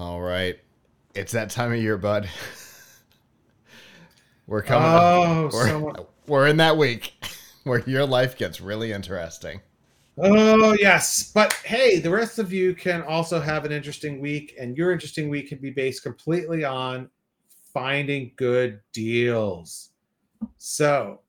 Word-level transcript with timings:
All 0.00 0.22
right. 0.22 0.58
It's 1.14 1.32
that 1.32 1.50
time 1.50 1.72
of 1.74 1.78
year, 1.78 1.98
bud. 1.98 2.26
We're 4.46 4.62
coming. 4.62 4.88
Oh, 4.88 5.50
we're, 5.52 5.68
someone- 5.68 6.06
we're 6.26 6.46
in 6.48 6.56
that 6.56 6.78
week 6.78 7.12
where 7.64 7.80
your 7.80 8.06
life 8.06 8.38
gets 8.38 8.62
really 8.62 8.92
interesting. 8.92 9.60
Oh, 10.16 10.72
yes. 10.72 11.30
But 11.34 11.52
hey, 11.64 12.00
the 12.00 12.08
rest 12.08 12.38
of 12.38 12.50
you 12.50 12.74
can 12.74 13.02
also 13.02 13.40
have 13.40 13.66
an 13.66 13.72
interesting 13.72 14.20
week, 14.20 14.56
and 14.58 14.74
your 14.74 14.90
interesting 14.90 15.28
week 15.28 15.50
can 15.50 15.58
be 15.58 15.70
based 15.70 16.02
completely 16.02 16.64
on 16.64 17.10
finding 17.74 18.32
good 18.36 18.80
deals. 18.94 19.90
So, 20.56 21.20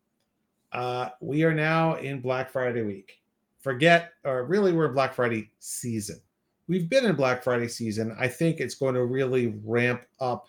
uh, 0.71 1.09
we 1.19 1.43
are 1.43 1.53
now 1.53 1.95
in 1.95 2.21
Black 2.21 2.49
Friday 2.49 2.83
week. 2.83 3.21
Forget, 3.59 4.13
or 4.23 4.45
really, 4.45 4.71
we're 4.71 4.87
Black 4.93 5.13
Friday 5.13 5.51
season. 5.59 6.21
We've 6.67 6.89
been 6.89 7.05
in 7.05 7.15
Black 7.15 7.43
Friday 7.43 7.67
season. 7.67 8.15
I 8.19 8.27
think 8.27 8.59
it's 8.59 8.75
going 8.75 8.95
to 8.95 9.05
really 9.05 9.59
ramp 9.63 10.03
up 10.19 10.47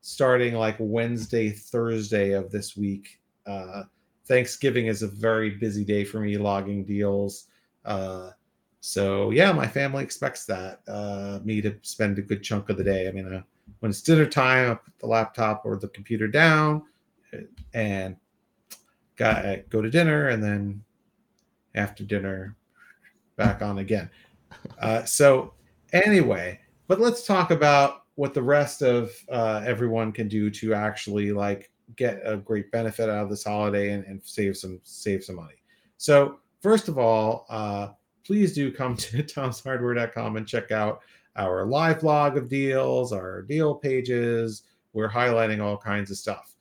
starting 0.00 0.54
like 0.54 0.76
Wednesday, 0.78 1.50
Thursday 1.50 2.32
of 2.32 2.50
this 2.50 2.76
week. 2.76 3.20
Uh, 3.46 3.84
Thanksgiving 4.26 4.86
is 4.86 5.02
a 5.02 5.08
very 5.08 5.50
busy 5.50 5.84
day 5.84 6.04
for 6.04 6.20
me 6.20 6.36
logging 6.36 6.84
deals. 6.84 7.46
Uh, 7.84 8.30
so 8.80 9.30
yeah, 9.30 9.52
my 9.52 9.66
family 9.66 10.02
expects 10.02 10.44
that 10.46 10.80
uh, 10.88 11.38
me 11.44 11.60
to 11.60 11.76
spend 11.82 12.18
a 12.18 12.22
good 12.22 12.42
chunk 12.42 12.68
of 12.68 12.76
the 12.76 12.84
day. 12.84 13.08
I 13.08 13.12
mean, 13.12 13.32
uh, 13.32 13.42
when 13.80 13.90
it's 13.90 14.02
dinner 14.02 14.26
time, 14.26 14.72
I 14.72 14.74
put 14.74 14.98
the 14.98 15.06
laptop 15.06 15.62
or 15.64 15.76
the 15.76 15.88
computer 15.88 16.26
down 16.26 16.82
uh, 17.32 17.38
and 17.74 18.16
got 19.16 19.46
uh, 19.46 19.56
go 19.70 19.82
to 19.82 19.90
dinner, 19.90 20.28
and 20.28 20.42
then 20.42 20.82
after 21.74 22.04
dinner, 22.04 22.56
back 23.36 23.62
on 23.62 23.78
again. 23.78 24.10
Uh, 24.80 25.04
so 25.04 25.54
anyway, 25.92 26.58
but 26.88 27.00
let's 27.00 27.26
talk 27.26 27.50
about 27.50 28.04
what 28.16 28.34
the 28.34 28.42
rest 28.42 28.82
of 28.82 29.12
uh, 29.30 29.62
everyone 29.64 30.12
can 30.12 30.28
do 30.28 30.50
to 30.50 30.74
actually 30.74 31.32
like 31.32 31.70
get 31.96 32.20
a 32.24 32.36
great 32.36 32.70
benefit 32.70 33.08
out 33.08 33.24
of 33.24 33.30
this 33.30 33.44
holiday 33.44 33.92
and, 33.92 34.04
and 34.04 34.20
save 34.24 34.56
some 34.56 34.80
save 34.82 35.24
some 35.24 35.36
money. 35.36 35.54
So 35.98 36.38
first 36.60 36.88
of 36.88 36.98
all, 36.98 37.46
uh, 37.48 37.88
please 38.24 38.54
do 38.54 38.72
come 38.72 38.96
to 38.96 39.22
tomshardware.com 39.22 40.36
and 40.36 40.46
check 40.46 40.70
out 40.70 41.00
our 41.36 41.64
live 41.64 42.00
blog 42.00 42.36
of 42.36 42.48
deals, 42.48 43.12
our 43.12 43.42
deal 43.42 43.74
pages. 43.74 44.64
We're 44.92 45.10
highlighting 45.10 45.62
all 45.62 45.78
kinds 45.78 46.10
of 46.10 46.18
stuff. 46.18 46.54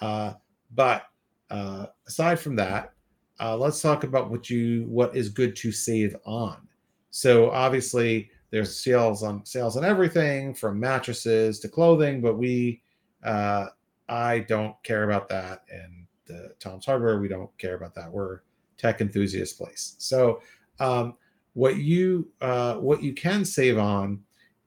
Uh, 0.00 0.34
but 0.74 1.04
uh, 1.50 1.86
aside 2.06 2.40
from 2.40 2.56
that, 2.56 2.92
uh, 3.38 3.56
let's 3.56 3.80
talk 3.80 4.04
about 4.04 4.30
what 4.30 4.50
you 4.50 4.84
what 4.88 5.14
is 5.14 5.28
good 5.28 5.54
to 5.56 5.70
save 5.70 6.16
on. 6.24 6.66
So 7.16 7.50
obviously, 7.50 8.28
there's 8.50 8.78
sales 8.78 9.22
on 9.22 9.42
sales 9.46 9.78
on 9.78 9.86
everything 9.86 10.52
from 10.52 10.78
mattresses 10.78 11.58
to 11.60 11.68
clothing, 11.68 12.20
but 12.20 12.36
we 12.36 12.82
uh, 13.24 13.68
I 14.06 14.40
don't 14.40 14.76
care 14.82 15.04
about 15.04 15.26
that, 15.30 15.62
and 15.72 16.06
the 16.26 16.52
Tom's 16.60 16.84
Hardware 16.84 17.18
we 17.18 17.28
don't 17.28 17.48
care 17.56 17.74
about 17.74 17.94
that. 17.94 18.12
We're 18.12 18.40
tech 18.76 19.00
enthusiast 19.00 19.56
place. 19.56 19.94
So 19.96 20.42
um, 20.78 21.14
what 21.54 21.76
you 21.76 22.28
uh, 22.42 22.74
what 22.74 23.02
you 23.02 23.14
can 23.14 23.46
save 23.46 23.78
on 23.78 24.20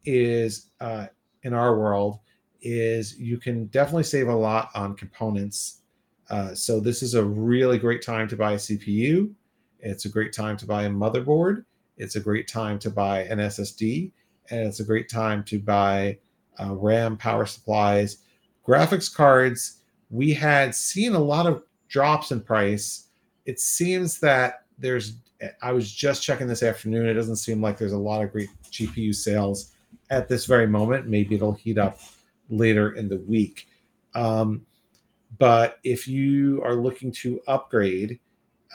is 0.03 0.71
uh, 0.81 1.05
in 1.43 1.53
our 1.53 1.77
world 1.77 2.17
is 2.63 3.16
you 3.19 3.37
can 3.37 3.67
definitely 3.67 4.05
save 4.05 4.27
a 4.27 4.35
lot 4.35 4.71
on 4.73 4.95
components. 4.95 5.81
Uh, 6.31 6.55
so 6.55 6.79
this 6.79 7.03
is 7.03 7.13
a 7.13 7.23
really 7.23 7.77
great 7.77 8.01
time 8.01 8.27
to 8.27 8.35
buy 8.35 8.53
a 8.53 8.57
CPU. 8.57 9.31
It's 9.81 10.05
a 10.05 10.09
great 10.09 10.33
time 10.33 10.57
to 10.57 10.66
buy 10.66 10.85
a 10.85 10.89
motherboard. 10.89 11.66
It's 11.99 12.15
a 12.15 12.19
great 12.19 12.47
time 12.47 12.79
to 12.79 12.89
buy 12.89 13.23
an 13.23 13.39
SSD, 13.39 14.11
and 14.49 14.61
it's 14.61 14.79
a 14.79 14.85
great 14.85 15.09
time 15.09 15.43
to 15.43 15.59
buy 15.59 16.17
uh, 16.59 16.73
RAM, 16.73 17.17
power 17.17 17.45
supplies, 17.45 18.19
graphics 18.65 19.13
cards. 19.13 19.81
We 20.09 20.33
had 20.33 20.73
seen 20.73 21.13
a 21.13 21.19
lot 21.19 21.45
of 21.45 21.61
drops 21.89 22.31
in 22.31 22.41
price. 22.41 23.09
It 23.45 23.59
seems 23.59 24.19
that 24.21 24.65
there's. 24.77 25.17
I 25.61 25.71
was 25.71 25.91
just 25.91 26.23
checking 26.23 26.47
this 26.47 26.63
afternoon. 26.63 27.05
It 27.05 27.13
doesn't 27.13 27.37
seem 27.37 27.61
like 27.61 27.77
there's 27.77 27.93
a 27.93 27.97
lot 27.97 28.23
of 28.23 28.31
great 28.31 28.49
GPU 28.71 29.16
sales 29.16 29.71
at 30.09 30.27
this 30.27 30.45
very 30.45 30.67
moment. 30.67 31.07
Maybe 31.07 31.35
it'll 31.35 31.53
heat 31.53 31.77
up 31.77 31.99
later 32.49 32.93
in 32.93 33.07
the 33.07 33.17
week. 33.19 33.67
Um, 34.16 34.66
but 35.37 35.79
if 35.83 36.07
you 36.07 36.61
are 36.63 36.75
looking 36.75 37.11
to 37.13 37.39
upgrade 37.47 38.19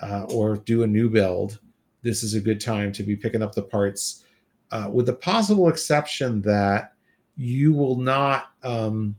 uh, 0.00 0.24
or 0.30 0.56
do 0.56 0.84
a 0.84 0.86
new 0.86 1.10
build, 1.10 1.58
this 2.04 2.22
is 2.22 2.34
a 2.34 2.40
good 2.40 2.60
time 2.60 2.92
to 2.92 3.02
be 3.02 3.16
picking 3.16 3.42
up 3.42 3.54
the 3.54 3.62
parts, 3.62 4.24
uh, 4.70 4.88
with 4.92 5.06
the 5.06 5.14
possible 5.14 5.68
exception 5.68 6.42
that 6.42 6.92
you 7.36 7.72
will 7.72 7.96
not 7.96 8.52
um, 8.62 9.16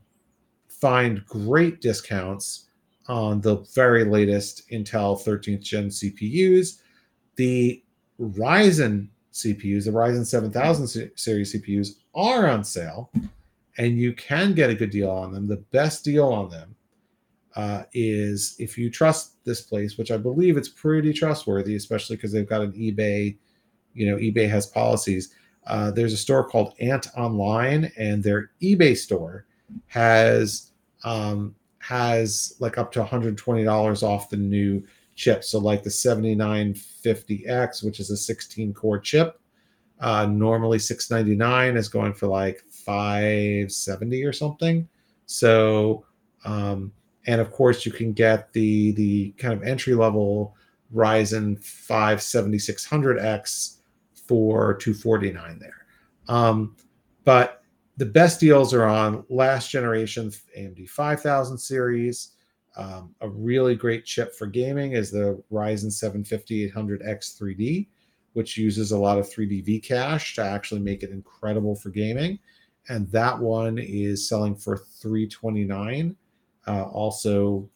find 0.70 1.26
great 1.26 1.82
discounts 1.82 2.68
on 3.08 3.42
the 3.42 3.58
very 3.74 4.06
latest 4.06 4.70
Intel 4.70 5.20
13th 5.20 5.62
gen 5.62 5.88
CPUs. 5.88 6.82
The 7.36 7.84
Ryzen 8.20 9.10
CPUs, 9.34 9.86
the 9.86 9.92
Ryzen 9.92 10.26
7000 10.26 11.12
series 11.16 11.54
CPUs, 11.54 11.96
are 12.14 12.48
on 12.48 12.64
sale, 12.64 13.12
and 13.78 13.98
you 13.98 14.14
can 14.14 14.54
get 14.54 14.70
a 14.70 14.76
good 14.76 14.92
deal 14.92 15.10
on 15.10 15.34
them. 15.34 15.48
The 15.48 15.58
best 15.58 16.06
deal 16.06 16.28
on 16.28 16.50
them 16.50 16.75
uh, 17.56 17.84
is 17.94 18.56
if 18.60 18.78
you 18.78 18.90
trust 18.90 19.44
this 19.46 19.62
place, 19.62 19.98
which 19.98 20.12
I 20.12 20.18
believe 20.18 20.58
it's 20.58 20.70
pretty 20.70 21.14
trustworthy, 21.14 21.76
especially 21.76 22.18
because 22.18 22.32
they've 22.32 22.48
got 22.48 22.62
an 22.62 22.74
eBay. 22.74 23.38
You 23.94 24.12
know, 24.12 24.18
eBay 24.18 24.50
has 24.50 24.68
policies. 24.68 25.34
Uh, 25.68 25.90
there's 25.92 26.14
a 26.14 26.18
store 26.18 26.48
called 26.48 26.74
Ant 26.80 27.08
Online, 27.18 27.92
and 27.98 28.22
their 28.22 28.52
eBay 28.62 28.98
store 28.98 29.46
has 29.88 30.72
um, 31.04 31.56
has 31.80 32.56
like 32.60 32.78
up 32.78 32.92
to 32.92 33.00
120 33.00 33.64
dollars 33.64 34.04
off 34.04 34.30
the 34.30 34.38
new 34.38 34.84
chip. 35.16 35.44
So 35.44 35.60
like 35.60 35.84
the 35.84 35.90
7950X, 35.90 37.84
which 37.86 38.00
is 38.00 38.12
a 38.12 38.18
16 38.18 38.74
core 38.74 39.00
chip, 39.00 39.40
uh, 40.02 40.26
normally 40.26 40.80
699 40.80 41.78
is 41.78 41.88
going 41.88 42.14
for 42.14 42.28
like 42.28 42.62
570 42.70 44.24
or 44.24 44.34
something. 44.34 44.88
So 45.26 46.06
um, 46.44 46.92
and 47.28 47.42
of 47.42 47.52
course 47.52 47.86
you 47.86 47.92
can 47.92 48.14
get 48.14 48.52
the 48.54 48.92
the 48.94 49.32
kind 49.38 49.54
of 49.54 49.64
entry 49.64 49.94
level 49.94 50.56
Ryzen 50.94 51.60
5 51.62 52.20
7600X 52.20 53.78
for 54.14 54.76
249 54.76 55.60
there. 55.60 55.86
Um, 56.28 56.76
but 57.24 57.64
the 57.98 58.06
best 58.06 58.40
deals 58.40 58.74
are 58.74 58.86
on 58.86 59.24
last 59.30 59.70
generation 59.70 60.32
AMD 60.58 60.90
5000 60.90 61.58
series. 61.58 62.32
Um, 62.78 63.16
a 63.22 63.30
really 63.30 63.76
great 63.76 64.04
chip 64.06 64.36
for 64.36 64.48
gaming 64.48 64.94
is 64.94 65.10
the 65.10 65.42
Ryzen 65.52 65.92
7 65.92 66.24
5800X 66.24 67.40
3D, 67.40 67.88
which 68.34 68.58
uses 68.58 68.92
a 68.92 68.98
lot 68.98 69.18
of 69.18 69.30
3D 69.30 69.64
V 69.64 69.80
cache 69.80 70.36
to 70.36 70.44
actually 70.44 70.82
make 70.82 71.04
it 71.04 71.12
incredible 71.12 71.76
for 71.76 71.90
gaming. 71.90 72.38
And 72.90 73.10
that 73.12 73.40
one 73.40 73.80
is 73.80 74.28
selling 74.28 74.56
for 74.56 74.78
329 74.78 76.16
uh, 76.68 76.84
also 76.84 77.70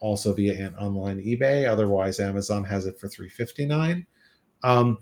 also 0.00 0.34
via 0.34 0.54
Antonline 0.70 1.24
ebay. 1.24 1.68
Otherwise 1.68 2.20
amazon 2.20 2.64
has 2.64 2.86
it 2.86 2.98
for 2.98 3.08
359 3.08 4.06
um, 4.64 4.98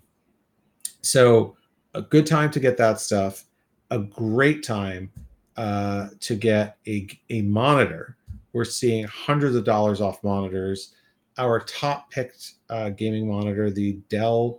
so 1.03 1.57
a 1.95 2.03
good 2.03 2.27
time 2.27 2.51
to 2.51 2.61
get 2.61 2.77
that 2.77 3.01
stuff. 3.01 3.45
A 3.91 3.99
great 3.99 4.63
time 4.63 5.11
uh, 5.57 6.09
to 6.21 6.35
get 6.35 6.79
a, 6.87 7.07
a 7.31 7.43
monitor. 7.43 8.17
We're 8.53 8.65
seeing 8.65 9.05
hundreds 9.05 9.57
of 9.57 9.65
dollars 9.65 10.01
off 10.01 10.23
monitors. 10.25 10.95
Our 11.39 11.61
top 11.61 12.11
picked 12.11 12.55
uh, 12.69 12.91
gaming 12.91 13.29
monitor 13.29 13.71
the 13.71 13.95
dell 14.09 14.59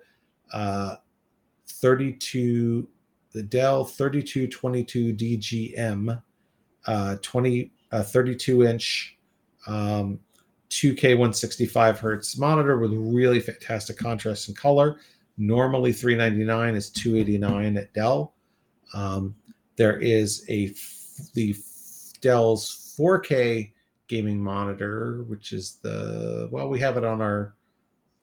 uh, 0.54 0.96
32 1.68 2.88
the 3.32 3.44
dell 3.44 3.84
3222 3.84 5.14
dgm 5.14 6.22
uh, 6.86 7.16
20 7.22 7.73
a 7.94 8.04
32 8.04 8.64
inch 8.66 9.18
um, 9.68 10.20
2K 10.72 11.12
165 11.12 12.00
hertz 12.00 12.38
monitor 12.38 12.80
with 12.80 12.92
really 12.92 13.40
fantastic 13.40 13.98
contrast 13.98 14.48
and 14.48 14.58
color. 14.58 15.00
normally 15.38 15.94
399 15.94 16.76
is 16.76 16.90
289 16.90 17.78
at 17.78 17.94
Dell. 17.94 18.34
Um, 18.94 19.36
there 19.78 20.00
is 20.00 20.46
a 20.50 20.74
the 21.34 21.56
Dell's 22.22 22.96
4K 23.00 23.72
gaming 24.08 24.44
monitor, 24.44 25.24
which 25.28 25.54
is 25.54 25.78
the 25.84 26.50
well, 26.52 26.70
we 26.70 26.80
have 26.80 26.98
it 26.98 27.06
on 27.06 27.22
our. 27.22 27.56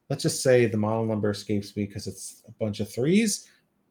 Let's 0.09 0.25
just 0.25 0.43
say 0.43 0.67
the 0.67 0.77
model 0.77 1.07
number 1.07 1.31
escapes 1.31 1.77
me 1.77 1.87
because 1.87 2.09
it's 2.09 2.43
a 2.49 2.53
bunch 2.53 2.81
of 2.81 2.93
threes, 2.93 3.49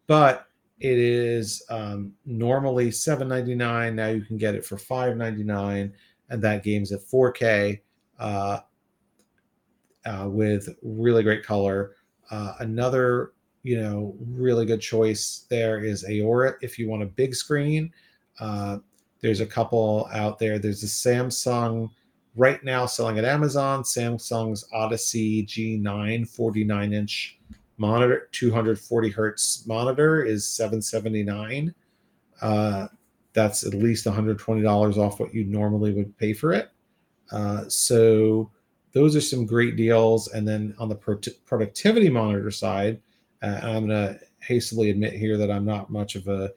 but 0.07 0.48
it 0.79 0.97
is 0.97 1.61
um, 1.69 2.13
normally 2.25 2.89
7.99. 2.89 3.93
Now 3.93 4.07
you 4.07 4.21
can 4.21 4.37
get 4.37 4.55
it 4.55 4.65
for 4.65 4.77
5.99, 4.77 5.91
and 6.29 6.41
that 6.41 6.63
game's 6.63 6.91
at 6.91 7.01
4K 7.01 7.79
uh, 8.19 8.59
uh, 10.05 10.27
with 10.29 10.69
really 10.81 11.23
great 11.23 11.43
color. 11.43 11.95
Uh, 12.31 12.53
another, 12.59 13.33
you 13.63 13.81
know, 13.81 14.15
really 14.19 14.65
good 14.65 14.81
choice 14.81 15.45
there 15.49 15.83
is 15.83 16.05
Aorus 16.05 16.55
if 16.61 16.79
you 16.79 16.87
want 16.87 17.03
a 17.03 17.07
big 17.07 17.35
screen. 17.35 17.91
Uh, 18.39 18.77
there's 19.21 19.41
a 19.41 19.45
couple 19.45 20.07
out 20.13 20.39
there. 20.39 20.59
There's 20.59 20.83
a 20.83 20.87
Samsung 20.87 21.89
right 22.35 22.63
now 22.63 22.85
selling 22.85 23.17
at 23.17 23.25
Amazon. 23.25 23.83
Samsung's 23.83 24.65
Odyssey 24.71 25.45
G9 25.45 26.29
49 26.29 26.93
inch 26.93 27.37
monitor, 27.79 28.29
240 28.31 29.09
hertz 29.09 29.65
monitor 29.65 30.23
is 30.23 30.47
779. 30.47 31.73
Uh, 32.41 32.87
that's 33.33 33.65
at 33.65 33.73
least 33.73 34.05
$120 34.05 34.97
off 34.97 35.19
what 35.19 35.33
you 35.33 35.43
normally 35.43 35.93
would 35.93 36.17
pay 36.17 36.33
for 36.33 36.53
it. 36.53 36.71
Uh, 37.31 37.67
so 37.67 38.49
those 38.91 39.15
are 39.15 39.21
some 39.21 39.45
great 39.45 39.75
deals. 39.75 40.27
And 40.29 40.47
then 40.47 40.75
on 40.79 40.89
the 40.89 40.95
pro- 40.95 41.19
productivity 41.45 42.09
monitor 42.09 42.51
side, 42.51 43.01
uh, 43.41 43.59
I'm 43.61 43.87
going 43.87 43.89
to 43.89 44.19
hastily 44.39 44.89
admit 44.89 45.13
here 45.13 45.37
that 45.37 45.51
I'm 45.51 45.65
not 45.65 45.89
much 45.89 46.15
of 46.15 46.27
a 46.27 46.51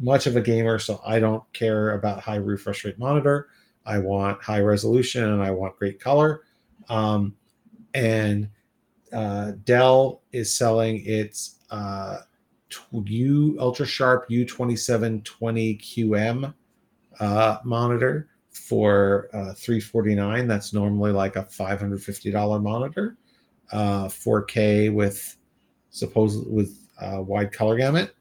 much 0.00 0.28
of 0.28 0.36
a 0.36 0.40
gamer, 0.40 0.78
so 0.78 1.00
I 1.04 1.18
don't 1.18 1.42
care 1.52 1.92
about 1.92 2.20
high 2.20 2.36
refresh 2.36 2.84
rate 2.84 3.00
monitor. 3.00 3.48
I 3.84 3.98
want 3.98 4.40
high 4.40 4.60
resolution 4.60 5.24
and 5.24 5.42
I 5.42 5.50
want 5.50 5.76
great 5.76 5.98
color. 5.98 6.42
Um, 6.88 7.34
and 7.94 8.48
uh, 9.12 9.52
Dell 9.64 10.22
is 10.32 10.54
selling 10.54 11.04
its 11.04 11.56
uh, 11.70 12.18
U 12.92 13.56
Ultra 13.58 13.86
Sharp 13.86 14.28
U2720QM 14.28 16.54
uh, 17.20 17.58
monitor 17.64 18.28
for 18.50 19.28
uh, 19.32 19.54
349 19.54 20.46
That's 20.46 20.72
normally 20.72 21.12
like 21.12 21.36
a 21.36 21.44
$550 21.44 22.62
monitor, 22.62 23.16
uh, 23.72 24.06
4K 24.06 24.92
with 24.92 25.36
supposedly 25.90 26.52
with 26.52 26.88
uh, 27.00 27.22
wide 27.22 27.52
color 27.52 27.76
gamut. 27.76 28.14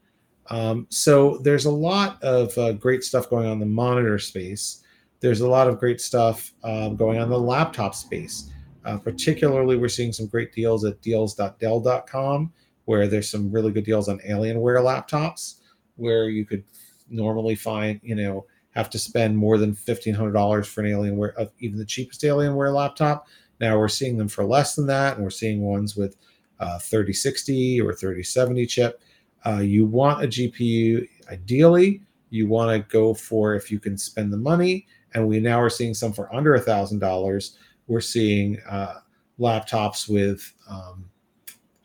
Um, 0.50 0.88
so 0.90 1.40
there's 1.40 1.66
a 1.66 1.72
lot 1.72 2.22
of 2.24 2.58
uh, 2.58 2.74
great 2.74 3.04
stuff 3.04 3.30
going 3.30 3.48
on 3.48 3.60
the 3.60 3.66
monitor 3.66 4.18
space. 4.20 4.84
There's 5.20 5.42
a 5.42 5.48
lot 5.48 5.68
of 5.68 5.80
great 5.80 6.00
stuff 6.00 6.54
um, 6.64 6.96
going 6.96 7.20
on 7.20 7.30
the 7.30 7.40
laptop 7.40 7.96
space. 7.96 8.52
Uh, 8.88 8.98
particularly, 8.98 9.78
we're 9.78 9.88
seeing 9.88 10.14
some 10.14 10.26
great 10.26 10.52
deals 10.54 10.84
at 10.86 11.02
deals.dell.com, 11.02 12.52
where 12.86 13.08
there's 13.08 13.30
some 13.30 13.52
really 13.52 13.72
good 13.72 13.84
deals 13.84 14.10
on 14.10 14.18
Alienware 14.20 14.82
laptops, 14.82 15.56
where 15.98 16.30
you 16.30 16.46
could 16.46 16.64
normally 17.10 17.56
find, 17.56 18.00
you 18.02 18.16
know, 18.16 18.46
have 18.72 18.90
to 18.90 18.98
spend 18.98 19.38
more 19.38 19.58
than 19.58 19.76
$1,500 19.76 20.66
for 20.66 20.82
an 20.82 20.92
Alienware, 20.92 21.34
uh, 21.38 21.46
even 21.60 21.78
the 21.78 21.86
cheapest 21.86 22.22
Alienware 22.22 22.74
laptop. 22.74 23.28
Now 23.60 23.78
we're 23.78 23.88
seeing 23.88 24.18
them 24.18 24.28
for 24.28 24.46
less 24.46 24.74
than 24.74 24.88
that, 24.88 25.16
and 25.16 25.24
we're 25.24 25.30
seeing 25.30 25.62
ones 25.62 25.96
with 25.96 26.16
uh, 26.60 26.80
3060 26.80 27.82
or 27.82 27.94
3070 27.94 28.66
chip 28.66 29.02
uh, 29.46 29.60
you 29.60 29.86
want 29.86 30.24
a 30.24 30.28
GPU, 30.28 31.08
ideally, 31.32 32.02
you 32.30 32.48
want 32.48 32.72
to 32.72 32.92
go 32.92 33.14
for 33.14 33.56
if 33.56 33.72
you 33.72 33.80
can 33.80 33.98
spend 33.98 34.34
the 34.34 34.38
money. 34.38 34.88
And 35.14 35.28
we 35.28 35.40
now 35.40 35.62
are 35.62 35.70
seeing 35.70 35.94
some 35.94 36.12
for 36.12 36.34
under 36.36 36.56
a 36.56 36.60
thousand 36.60 37.00
dollars. 37.00 37.58
We're 37.88 38.02
seeing 38.02 38.60
uh, 38.70 39.00
laptops 39.40 40.10
with 40.10 40.54
um, 40.70 41.10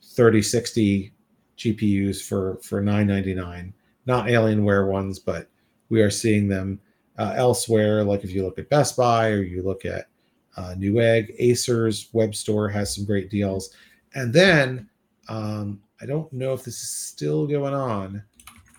3060 0.02 1.12
GPUs 1.58 2.22
for 2.22 2.58
for 2.62 2.81
999. 2.81 3.72
Not 4.06 4.26
Alienware 4.26 4.88
ones, 4.88 5.19
but 5.19 5.49
we 5.88 6.02
are 6.02 6.10
seeing 6.10 6.49
them 6.49 6.81
uh, 7.19 7.34
elsewhere. 7.37 8.02
Like 8.02 8.25
if 8.25 8.32
you 8.32 8.44
look 8.44 8.58
at 8.58 8.69
Best 8.69 8.96
Buy 8.96 9.31
or 9.31 9.43
you 9.43 9.62
look 9.62 9.84
at 9.84 10.08
uh, 10.56 10.75
Newegg, 10.76 11.34
Acer's 11.38 12.08
web 12.12 12.34
store 12.34 12.69
has 12.69 12.94
some 12.94 13.05
great 13.05 13.31
deals. 13.31 13.70
And 14.14 14.32
then 14.32 14.88
um, 15.28 15.81
I 16.00 16.06
don't 16.06 16.32
know 16.32 16.52
if 16.52 16.64
this 16.64 16.82
is 16.82 16.90
still 16.90 17.46
going 17.46 17.75
on 17.75 18.22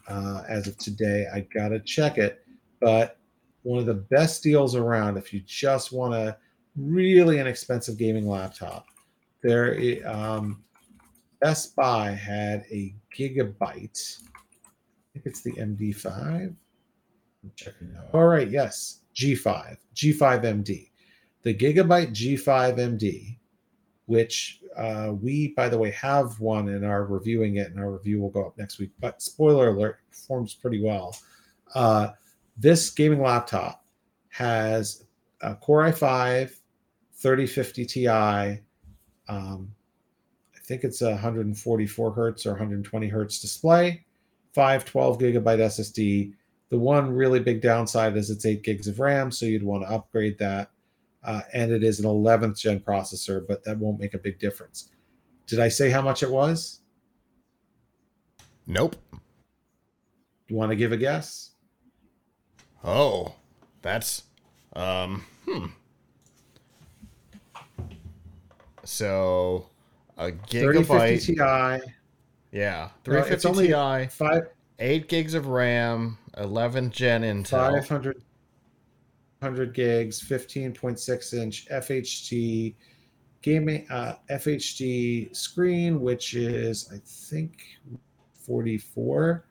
uh, 0.08 0.44
as 0.48 0.68
of 0.68 0.78
today. 0.78 1.28
I 1.34 1.42
gotta 1.54 1.80
check 1.80 2.18
it, 2.18 2.46
but 2.80 3.18
one 3.64 3.80
of 3.80 3.86
the 3.86 3.94
best 3.94 4.44
deals 4.44 4.76
around 4.76 5.18
if 5.18 5.34
you 5.34 5.40
just 5.46 5.94
want 5.94 6.14
a 6.14 6.38
really 6.76 7.40
inexpensive 7.40 7.98
gaming 7.98 8.28
laptop. 8.28 8.86
There, 9.42 9.78
um, 10.06 10.64
Best 11.42 11.76
Buy 11.76 12.12
had 12.12 12.66
a 12.72 12.96
gigabyte. 13.16 14.22
I 14.24 15.14
think 15.14 15.26
it's 15.26 15.42
the 15.42 15.52
MD5. 15.54 16.56
I'm 17.44 17.52
checking 17.56 17.94
out. 17.98 18.14
All 18.14 18.26
right, 18.26 18.50
yes, 18.50 19.02
G5, 19.16 19.78
G5MD. 19.96 20.90
The 21.44 21.54
Gigabyte 21.54 22.12
G5 22.12 22.78
MD, 22.78 23.38
which 24.06 24.62
uh, 24.78 25.12
we, 25.22 25.50
by 25.50 25.68
the 25.68 25.78
way, 25.78 25.92
have 25.92 26.40
one 26.40 26.70
and 26.70 26.86
are 26.86 27.06
reviewing 27.06 27.58
it, 27.58 27.72
and 27.72 27.80
our 27.80 27.92
review 27.92 28.22
will 28.22 28.30
go 28.30 28.48
up 28.48 28.58
next 28.58 28.80
week. 28.80 28.92
But 29.02 29.22
spoiler 29.22 29.68
alert, 29.70 30.00
performs 30.10 30.54
pretty 30.54 30.82
well. 30.82 31.18
Uh, 31.76 32.10
this 32.56 32.90
gaming 32.90 33.22
laptop 33.22 33.84
has 34.30 35.04
a 35.42 35.56
Core 35.56 35.84
i5 35.84 36.56
3050 37.16 37.86
Ti. 37.86 38.08
Um, 39.30 39.74
I 40.56 40.60
think 40.64 40.84
it's 40.84 41.02
a 41.02 41.12
144 41.12 42.12
hertz 42.12 42.46
or 42.46 42.52
120 42.52 43.08
hertz 43.08 43.40
display, 43.40 44.06
512 44.54 45.18
gigabyte 45.20 45.60
SSD. 45.60 46.34
The 46.70 46.80
one 46.80 47.12
really 47.12 47.40
big 47.40 47.62
downside 47.62 48.18
is 48.18 48.30
it's 48.30 48.46
eight 48.46 48.64
gigs 48.64 48.88
of 48.88 49.00
RAM, 49.00 49.32
so 49.32 49.46
you'd 49.46 49.64
want 49.64 49.84
to 49.84 49.90
upgrade 49.90 50.38
that 50.40 50.70
uh, 51.24 51.42
and 51.54 51.72
it 51.72 51.84
is 51.84 52.00
an 52.00 52.06
11th 52.06 52.60
gen 52.60 52.80
processor, 52.80 53.46
but 53.48 53.64
that 53.64 53.78
won't 53.78 54.00
make 54.00 54.14
a 54.14 54.18
big 54.18 54.40
difference. 54.40 54.90
Did 55.48 55.60
I 55.60 55.70
say 55.70 55.90
how 55.90 56.02
much 56.02 56.24
it 56.24 56.30
was? 56.30 56.82
Nope. 58.68 58.96
You 60.48 60.56
want 60.56 60.72
to 60.72 60.76
give 60.76 60.92
a 60.92 60.98
guess? 60.98 61.52
Oh, 62.84 63.34
that's 63.82 64.24
um 64.76 65.24
hmm. 65.48 65.68
So 68.84 69.70
a 70.18 70.32
gigabyte 70.32 71.26
Ti. 71.26 71.92
Yeah, 72.52 72.90
350 73.04 73.48
only 73.48 73.68
Ti. 73.68 74.10
Five. 74.10 74.50
Eight 74.80 75.08
gigs 75.08 75.34
of 75.34 75.48
RAM, 75.48 76.18
11 76.38 76.92
Gen 76.92 77.22
Intel. 77.22 77.80
500 77.80 78.22
100 79.40 79.74
gigs, 79.74 80.22
15.6 80.22 81.34
inch 81.34 81.68
FHD 81.68 82.74
gaming 83.42 83.86
uh, 83.92 84.16
FHD 84.30 85.36
screen, 85.36 86.00
which 86.00 86.34
is 86.34 86.90
I 86.94 86.98
think 87.06 87.62
44, 88.46 89.46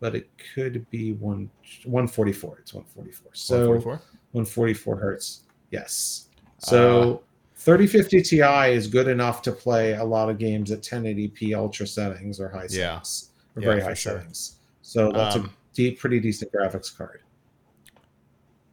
but 0.00 0.14
it 0.16 0.28
could 0.54 0.88
be 0.90 1.12
one 1.12 1.48
144. 1.84 2.58
It's 2.58 2.74
144. 2.74 3.30
So 3.34 3.56
144, 3.70 3.92
144 4.32 4.96
hertz. 4.96 5.42
Yes. 5.70 6.26
So 6.58 7.12
uh, 7.14 7.25
3050 7.66 8.22
Ti 8.22 8.42
is 8.76 8.86
good 8.86 9.08
enough 9.08 9.42
to 9.42 9.50
play 9.50 9.94
a 9.94 10.04
lot 10.04 10.30
of 10.30 10.38
games 10.38 10.70
at 10.70 10.82
1080p 10.82 11.52
ultra 11.52 11.84
settings 11.84 12.38
or 12.38 12.48
high 12.48 12.68
settings 12.68 13.30
or 13.56 13.60
yeah, 13.60 13.66
very 13.66 13.80
high 13.80 13.92
sure. 13.92 14.12
settings. 14.12 14.58
So 14.82 15.10
that's 15.10 15.34
um, 15.34 15.46
a 15.46 15.50
deep, 15.74 15.98
pretty 15.98 16.20
decent 16.20 16.52
graphics 16.52 16.96
card. 16.96 17.22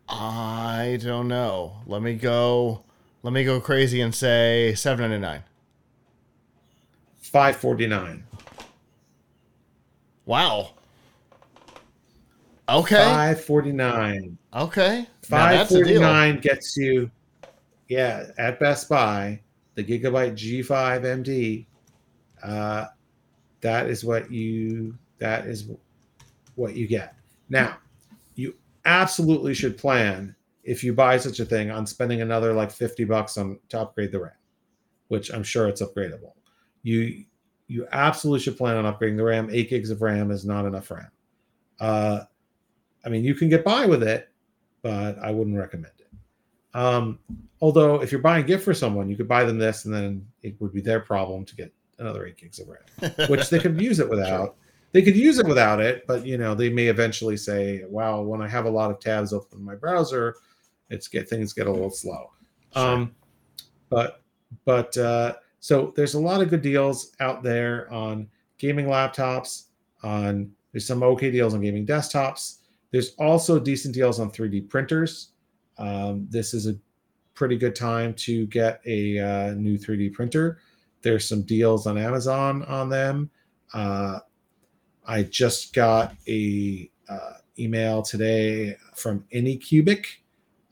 I 0.07 0.99
don't 1.01 1.27
know. 1.27 1.77
Let 1.87 2.03
me 2.03 2.13
go. 2.13 2.83
Let 3.23 3.33
me 3.33 3.43
go 3.43 3.59
crazy 3.59 3.99
and 3.99 4.13
say 4.13 4.75
seven 4.75 5.09
ninety 5.09 5.25
nine. 5.25 5.43
Five 7.17 7.55
forty 7.55 7.87
nine. 7.87 8.23
Wow. 10.27 10.75
Okay. 12.69 13.03
Five 13.03 13.43
forty 13.43 13.71
nine. 13.71 14.37
Okay. 14.53 15.07
Five 15.23 15.67
forty 15.67 15.97
nine 15.97 16.39
gets 16.41 16.77
you. 16.77 17.09
Yeah, 17.93 18.31
at 18.39 18.59
Best 18.59 18.89
Buy, 18.89 19.39
the 19.75 19.83
Gigabyte 19.83 20.33
G5 20.33 21.03
MD. 21.03 21.65
Uh, 22.41 22.87
that 23.61 23.87
is 23.87 24.03
what 24.03 24.31
you. 24.31 24.97
That 25.19 25.45
is 25.45 25.69
what 26.55 26.75
you 26.75 26.87
get. 26.87 27.13
Now, 27.49 27.77
you 28.33 28.55
absolutely 28.85 29.53
should 29.53 29.77
plan 29.77 30.35
if 30.63 30.83
you 30.83 30.91
buy 30.91 31.17
such 31.17 31.39
a 31.39 31.45
thing 31.45 31.69
on 31.69 31.85
spending 31.85 32.21
another 32.21 32.51
like 32.51 32.71
50 32.71 33.03
bucks 33.03 33.37
on 33.37 33.59
to 33.69 33.81
upgrade 33.81 34.11
the 34.11 34.21
RAM, 34.21 34.31
which 35.09 35.31
I'm 35.31 35.43
sure 35.43 35.67
it's 35.67 35.83
upgradable. 35.83 36.33
You 36.81 37.25
you 37.67 37.87
absolutely 37.91 38.39
should 38.39 38.57
plan 38.57 38.75
on 38.75 38.91
upgrading 38.91 39.17
the 39.17 39.23
RAM. 39.23 39.49
Eight 39.51 39.69
gigs 39.69 39.91
of 39.91 40.01
RAM 40.01 40.31
is 40.31 40.45
not 40.45 40.65
enough 40.65 40.89
RAM. 40.89 41.11
Uh, 41.79 42.21
I 43.05 43.09
mean, 43.09 43.23
you 43.23 43.35
can 43.35 43.49
get 43.49 43.63
by 43.63 43.85
with 43.85 44.01
it, 44.01 44.29
but 44.81 45.19
I 45.19 45.29
wouldn't 45.29 45.59
recommend 45.59 45.93
it. 45.99 46.02
Um, 46.73 47.19
although, 47.61 48.01
if 48.01 48.11
you're 48.11 48.21
buying 48.21 48.43
a 48.43 48.47
gift 48.47 48.63
for 48.63 48.73
someone, 48.73 49.09
you 49.09 49.15
could 49.15 49.27
buy 49.27 49.43
them 49.43 49.57
this, 49.57 49.85
and 49.85 49.93
then 49.93 50.25
it 50.41 50.59
would 50.59 50.73
be 50.73 50.81
their 50.81 50.99
problem 50.99 51.45
to 51.45 51.55
get 51.55 51.73
another 51.99 52.25
eight 52.25 52.37
gigs 52.37 52.59
of 52.59 52.67
RAM, 52.67 53.29
which 53.29 53.49
they 53.49 53.59
could 53.59 53.79
use 53.79 53.99
it 53.99 54.09
without. 54.09 54.45
Sure. 54.45 54.55
They 54.91 55.01
could 55.01 55.15
use 55.15 55.39
it 55.39 55.47
without 55.47 55.79
it, 55.79 56.05
but 56.07 56.25
you 56.25 56.37
know, 56.37 56.53
they 56.53 56.69
may 56.69 56.87
eventually 56.87 57.37
say, 57.37 57.83
"Wow, 57.87 58.21
when 58.21 58.41
I 58.41 58.47
have 58.47 58.65
a 58.65 58.69
lot 58.69 58.91
of 58.91 58.99
tabs 58.99 59.33
open 59.33 59.59
in 59.59 59.65
my 59.65 59.75
browser, 59.75 60.35
it's 60.89 61.07
get 61.07 61.27
things 61.27 61.53
get 61.53 61.67
a 61.67 61.71
little 61.71 61.89
slow." 61.89 62.31
Sure. 62.73 62.83
Um, 62.83 63.15
but 63.89 64.21
but 64.65 64.95
uh, 64.97 65.33
so 65.59 65.93
there's 65.95 66.13
a 66.13 66.19
lot 66.19 66.41
of 66.41 66.49
good 66.49 66.61
deals 66.61 67.15
out 67.19 67.43
there 67.43 67.91
on 67.91 68.27
gaming 68.57 68.85
laptops. 68.85 69.65
On 70.03 70.51
there's 70.71 70.85
some 70.85 71.03
okay 71.03 71.31
deals 71.31 71.53
on 71.53 71.61
gaming 71.61 71.85
desktops. 71.85 72.57
There's 72.91 73.15
also 73.15 73.59
decent 73.59 73.95
deals 73.95 74.19
on 74.19 74.29
3D 74.29 74.69
printers. 74.69 75.29
Um, 75.77 76.27
this 76.29 76.53
is 76.53 76.67
a 76.67 76.75
pretty 77.33 77.57
good 77.57 77.75
time 77.75 78.13
to 78.13 78.45
get 78.47 78.81
a 78.85 79.19
uh, 79.19 79.53
new 79.53 79.77
3D 79.77 80.13
printer. 80.13 80.59
There's 81.01 81.27
some 81.27 81.41
deals 81.41 81.87
on 81.87 81.97
Amazon 81.97 82.63
on 82.63 82.89
them. 82.89 83.29
Uh, 83.73 84.19
I 85.05 85.23
just 85.23 85.73
got 85.73 86.15
a 86.27 86.89
uh, 87.09 87.33
email 87.59 88.01
today 88.01 88.77
from 88.95 89.25
Anycubic. 89.33 90.05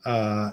Uh, 0.06 0.52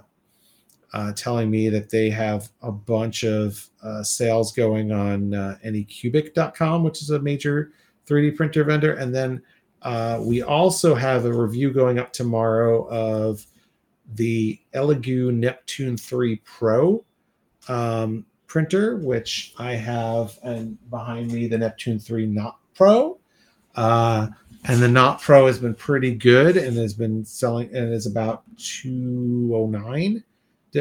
uh, 0.95 1.13
telling 1.13 1.51
me 1.51 1.69
that 1.69 1.91
they 1.91 2.09
have 2.09 2.49
a 2.63 2.73
bunch 2.73 3.23
of 3.23 3.69
uh, 3.83 4.03
sales 4.03 4.53
going 4.53 4.91
on 4.91 5.31
anycubic.com, 5.63 6.83
which 6.83 7.03
is 7.03 7.11
a 7.11 7.19
major 7.21 7.73
3D 8.07 8.35
printer 8.35 8.65
vendor. 8.65 8.95
And 8.95 9.15
then 9.15 9.43
we 10.27 10.43
also 10.43 10.95
have 10.95 11.27
a 11.27 11.33
review 11.33 11.73
going 11.73 11.99
up 11.99 12.13
tomorrow 12.13 12.89
of 12.89 13.47
the 14.15 14.59
Elegoo 14.75 15.33
Neptune 15.33 15.97
3 15.97 16.37
Pro 16.45 17.05
um, 17.69 18.25
printer, 18.47 18.97
which 18.97 19.55
I 19.59 19.73
have, 19.73 20.39
and 20.43 20.79
behind 20.91 21.31
me, 21.31 21.47
the 21.47 21.59
Neptune 21.59 21.99
3 21.99 22.27
Not 22.27 22.59
Pro. 22.75 23.19
Uh, 23.75 24.29
and 24.65 24.83
the 24.83 24.89
Not 24.89 25.21
Pro 25.21 25.47
has 25.47 25.59
been 25.59 25.75
pretty 25.75 26.15
good 26.15 26.57
and 26.57 26.77
has 26.77 26.95
been 26.95 27.25
selling 27.25 27.75
and 27.75 27.93
is 27.93 28.07
about 28.07 28.43
209 28.57 30.25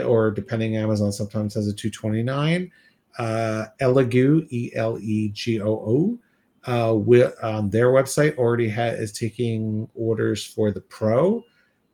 or 0.06 0.32
depending 0.32 0.78
Amazon 0.78 1.12
sometimes 1.12 1.54
has 1.54 1.68
a 1.68 1.74
229. 1.74 2.72
Uh, 3.18 3.66
Elegoo, 3.82 4.48
E 4.52 4.72
L 4.76 4.98
E 5.00 5.30
G 5.30 5.62
O 5.62 5.68
O, 5.68 6.20
uh, 6.68 6.94
on 7.42 7.70
their 7.70 7.88
website 7.88 8.38
already 8.38 8.70
ha- 8.70 8.84
is 8.84 9.12
taking 9.12 9.88
orders 9.96 10.46
for 10.46 10.72
the 10.72 10.82
Pro, 10.82 11.44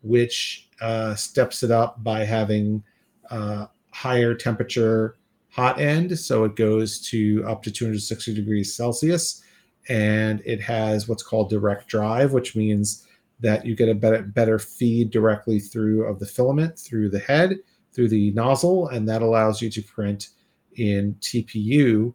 which 0.01 0.69
uh, 0.83 1.15
steps 1.15 1.63
it 1.63 1.71
up 1.71 2.03
by 2.03 2.23
having 2.23 2.83
uh, 3.31 3.65
higher 3.91 4.35
temperature 4.35 5.15
hot 5.49 5.79
end. 5.79 6.17
So 6.19 6.43
it 6.43 6.55
goes 6.55 6.99
to 7.09 7.43
up 7.47 7.63
to 7.63 7.71
260 7.71 8.33
degrees 8.33 8.75
Celsius. 8.75 9.41
And 9.89 10.41
it 10.45 10.61
has 10.61 11.07
what's 11.07 11.23
called 11.23 11.49
direct 11.49 11.87
drive, 11.87 12.33
which 12.33 12.55
means 12.55 13.07
that 13.39 13.65
you 13.65 13.75
get 13.75 13.89
a 13.89 13.95
better, 13.95 14.21
better 14.21 14.59
feed 14.59 15.09
directly 15.09 15.59
through 15.59 16.05
of 16.05 16.19
the 16.19 16.25
filament 16.25 16.77
through 16.79 17.09
the 17.09 17.19
head 17.19 17.59
through 17.93 18.09
the 18.09 18.31
nozzle, 18.31 18.87
and 18.89 19.07
that 19.07 19.21
allows 19.21 19.61
you 19.61 19.69
to 19.69 19.81
print 19.81 20.29
in 20.75 21.13
TPU, 21.21 22.13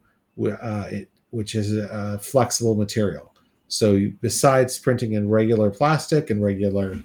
uh, 0.60 0.86
it, 0.90 1.08
which 1.30 1.54
is 1.54 1.76
a 1.76 2.18
flexible 2.18 2.74
material. 2.74 3.32
So 3.68 4.10
besides 4.20 4.78
printing 4.78 5.12
in 5.12 5.28
regular 5.28 5.70
plastic 5.70 6.30
and 6.30 6.42
regular, 6.42 6.98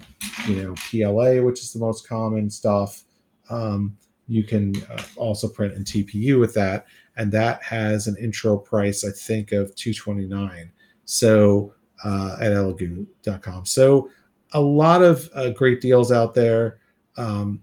you 0.48 0.56
know, 0.56 0.74
PLA, 0.74 1.42
which 1.42 1.60
is 1.60 1.72
the 1.72 1.78
most 1.78 2.08
common 2.08 2.50
stuff, 2.50 3.02
um, 3.50 3.96
you 4.26 4.42
can 4.42 4.74
uh, 4.90 5.02
also 5.16 5.46
print 5.46 5.74
in 5.74 5.84
TPU 5.84 6.40
with 6.40 6.54
that, 6.54 6.86
and 7.16 7.30
that 7.32 7.62
has 7.62 8.06
an 8.06 8.16
intro 8.16 8.56
price, 8.56 9.04
I 9.04 9.10
think, 9.10 9.52
of 9.52 9.74
229. 9.76 10.72
So 11.04 11.74
uh, 12.02 12.38
at 12.40 12.52
elegoo.com. 12.52 13.66
So 13.66 14.10
a 14.52 14.60
lot 14.60 15.02
of 15.02 15.28
uh, 15.34 15.50
great 15.50 15.80
deals 15.82 16.10
out 16.10 16.34
there. 16.34 16.78
Um, 17.16 17.62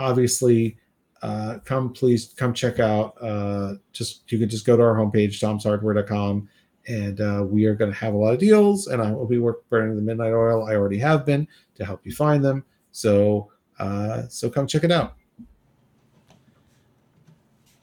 obviously 0.00 0.76
uh, 1.22 1.58
come 1.64 1.92
please 1.92 2.34
come 2.36 2.54
check 2.54 2.80
out 2.80 3.14
uh, 3.20 3.74
just 3.92 4.30
you 4.32 4.38
can 4.38 4.48
just 4.48 4.64
go 4.66 4.76
to 4.76 4.82
our 4.82 4.94
homepage 4.94 5.38
tomshardware.com 5.38 6.48
and 6.90 7.20
uh, 7.20 7.44
we 7.46 7.64
are 7.66 7.74
going 7.74 7.90
to 7.90 7.96
have 7.96 8.14
a 8.14 8.16
lot 8.16 8.34
of 8.34 8.40
deals 8.40 8.88
and 8.88 9.00
i 9.00 9.10
will 9.10 9.26
be 9.26 9.38
working 9.38 9.62
burning 9.68 9.96
the 9.96 10.02
midnight 10.02 10.32
oil. 10.32 10.66
I 10.68 10.74
already 10.74 10.98
have 10.98 11.24
been 11.24 11.46
to 11.76 11.84
help 11.84 12.04
you 12.04 12.12
find 12.12 12.44
them. 12.44 12.64
So 12.92 13.50
uh, 13.78 14.28
so 14.28 14.50
come 14.50 14.66
check 14.66 14.84
it 14.84 14.92
out. 14.92 15.14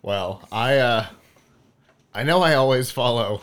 Well 0.02 0.48
i 0.52 0.78
uh 0.78 1.06
i 2.14 2.24
know 2.24 2.42
i 2.42 2.56
always 2.56 2.92
follow 2.92 3.42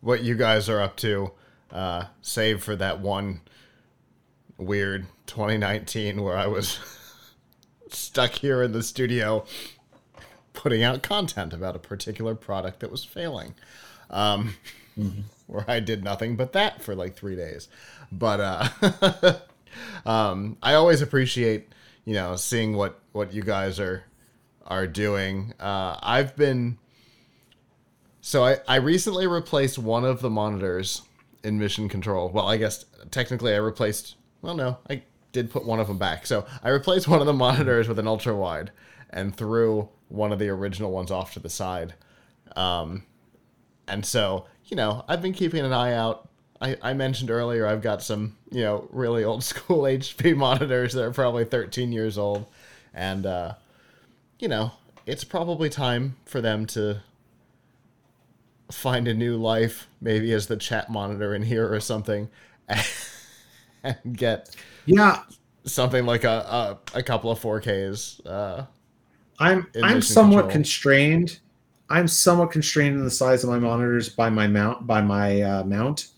what 0.00 0.22
you 0.22 0.34
guys 0.34 0.68
are 0.68 0.80
up 0.80 0.96
to 0.98 1.32
uh 1.70 2.04
save 2.22 2.62
for 2.62 2.76
that 2.76 3.00
one 3.00 3.40
weird 4.56 5.06
2019 5.26 6.22
where 6.22 6.36
i 6.36 6.46
was 6.46 6.78
stuck 7.90 8.32
here 8.32 8.62
in 8.62 8.72
the 8.72 8.82
studio 8.82 9.44
putting 10.58 10.82
out 10.82 11.02
content 11.02 11.52
about 11.52 11.76
a 11.76 11.78
particular 11.78 12.34
product 12.34 12.80
that 12.80 12.90
was 12.90 13.04
failing. 13.04 13.54
Um, 14.10 14.56
mm-hmm. 14.98 15.20
Where 15.46 15.64
I 15.66 15.80
did 15.80 16.04
nothing 16.04 16.36
but 16.36 16.52
that 16.52 16.82
for 16.82 16.94
like 16.94 17.16
three 17.16 17.34
days. 17.34 17.68
But 18.12 18.40
uh, 18.40 19.38
um, 20.06 20.58
I 20.62 20.74
always 20.74 21.00
appreciate, 21.00 21.72
you 22.04 22.12
know, 22.12 22.36
seeing 22.36 22.76
what, 22.76 23.00
what 23.12 23.32
you 23.32 23.42
guys 23.42 23.80
are 23.80 24.04
are 24.66 24.86
doing. 24.86 25.54
Uh, 25.58 25.98
I've 26.02 26.36
been 26.36 26.76
so 28.28 28.44
I, 28.44 28.58
I 28.68 28.76
recently 28.76 29.26
replaced 29.26 29.78
one 29.78 30.04
of 30.04 30.20
the 30.20 30.28
monitors 30.28 31.00
in 31.42 31.58
Mission 31.58 31.88
Control. 31.88 32.28
Well, 32.28 32.46
I 32.46 32.58
guess 32.58 32.84
technically 33.10 33.54
I 33.54 33.56
replaced. 33.56 34.16
Well, 34.42 34.54
no, 34.54 34.76
I 34.90 35.02
did 35.32 35.50
put 35.50 35.64
one 35.64 35.80
of 35.80 35.86
them 35.86 35.96
back. 35.96 36.26
So 36.26 36.44
I 36.62 36.68
replaced 36.68 37.08
one 37.08 37.20
of 37.20 37.26
the 37.26 37.32
monitors 37.32 37.88
with 37.88 37.98
an 37.98 38.06
ultra 38.06 38.36
wide 38.36 38.70
and 39.08 39.34
threw 39.34 39.88
one 40.08 40.30
of 40.30 40.38
the 40.38 40.50
original 40.50 40.90
ones 40.90 41.10
off 41.10 41.32
to 41.34 41.40
the 41.40 41.48
side. 41.48 41.94
Um, 42.54 43.04
and 43.86 44.04
so, 44.04 44.44
you 44.68 44.76
know, 44.76 45.04
I've 45.08 45.22
been 45.22 45.32
keeping 45.32 45.64
an 45.64 45.72
eye 45.72 45.94
out. 45.94 46.28
I, 46.60 46.76
I 46.82 46.92
mentioned 46.92 47.30
earlier 47.30 47.66
I've 47.66 47.82
got 47.82 48.02
some, 48.02 48.36
you 48.50 48.62
know, 48.62 48.88
really 48.90 49.24
old 49.24 49.44
school 49.44 49.82
HP 49.84 50.36
monitors 50.36 50.92
that 50.94 51.04
are 51.04 51.12
probably 51.12 51.44
13 51.44 51.92
years 51.92 52.18
old. 52.18 52.46
And, 52.94 53.26
uh, 53.26 53.54
you 54.38 54.48
know, 54.48 54.72
it's 55.06 55.24
probably 55.24 55.70
time 55.70 56.16
for 56.26 56.40
them 56.40 56.66
to 56.66 57.00
find 58.70 59.08
a 59.08 59.14
new 59.14 59.36
life, 59.36 59.88
maybe 60.00 60.32
as 60.32 60.46
the 60.46 60.56
chat 60.56 60.90
monitor 60.90 61.34
in 61.34 61.42
here 61.42 61.72
or 61.72 61.80
something, 61.80 62.28
and 63.82 63.96
get 64.16 64.54
yeah 64.86 65.22
something 65.64 66.04
like 66.04 66.24
a 66.24 66.78
a, 66.94 66.98
a 66.98 67.02
couple 67.02 67.30
of 67.30 67.40
4Ks. 67.40 68.26
Uh, 68.26 68.66
I'm 69.38 69.66
I'm 69.82 70.02
somewhat 70.02 70.42
control. 70.42 70.52
constrained. 70.52 71.38
I'm 71.90 72.08
somewhat 72.08 72.50
constrained 72.50 72.96
in 72.96 73.04
the 73.04 73.10
size 73.10 73.44
of 73.44 73.50
my 73.50 73.58
monitors 73.58 74.08
by 74.08 74.30
my 74.30 74.46
mount 74.46 74.86
by 74.86 75.00
my 75.00 75.40
uh, 75.40 75.64
mount 75.64 76.08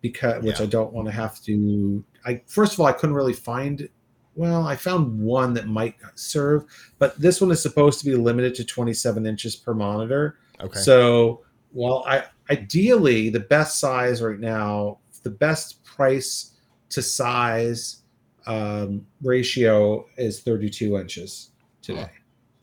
because 0.00 0.42
which 0.42 0.58
yeah. 0.58 0.64
I 0.64 0.66
don't 0.66 0.92
want 0.92 1.06
to 1.08 1.12
have 1.12 1.40
to. 1.42 2.02
I 2.24 2.42
first 2.46 2.74
of 2.74 2.80
all 2.80 2.86
I 2.86 2.92
couldn't 2.92 3.14
really 3.14 3.32
find. 3.32 3.88
Well, 4.36 4.64
I 4.64 4.76
found 4.76 5.20
one 5.20 5.52
that 5.54 5.66
might 5.66 5.96
serve, 6.14 6.64
but 6.98 7.20
this 7.20 7.40
one 7.40 7.50
is 7.50 7.60
supposed 7.60 7.98
to 7.98 8.06
be 8.06 8.14
limited 8.14 8.54
to 8.54 8.64
27 8.64 9.26
inches 9.26 9.56
per 9.56 9.74
monitor. 9.74 10.38
Okay. 10.60 10.78
So, 10.78 11.42
well, 11.72 12.04
I 12.06 12.24
ideally 12.48 13.28
the 13.28 13.40
best 13.40 13.80
size 13.80 14.22
right 14.22 14.38
now, 14.38 14.98
the 15.24 15.30
best 15.30 15.84
price 15.84 16.52
to 16.90 17.02
size 17.02 18.02
um, 18.46 19.06
ratio 19.22 20.06
is 20.16 20.40
32 20.40 20.96
inches 20.96 21.50
today. 21.82 22.10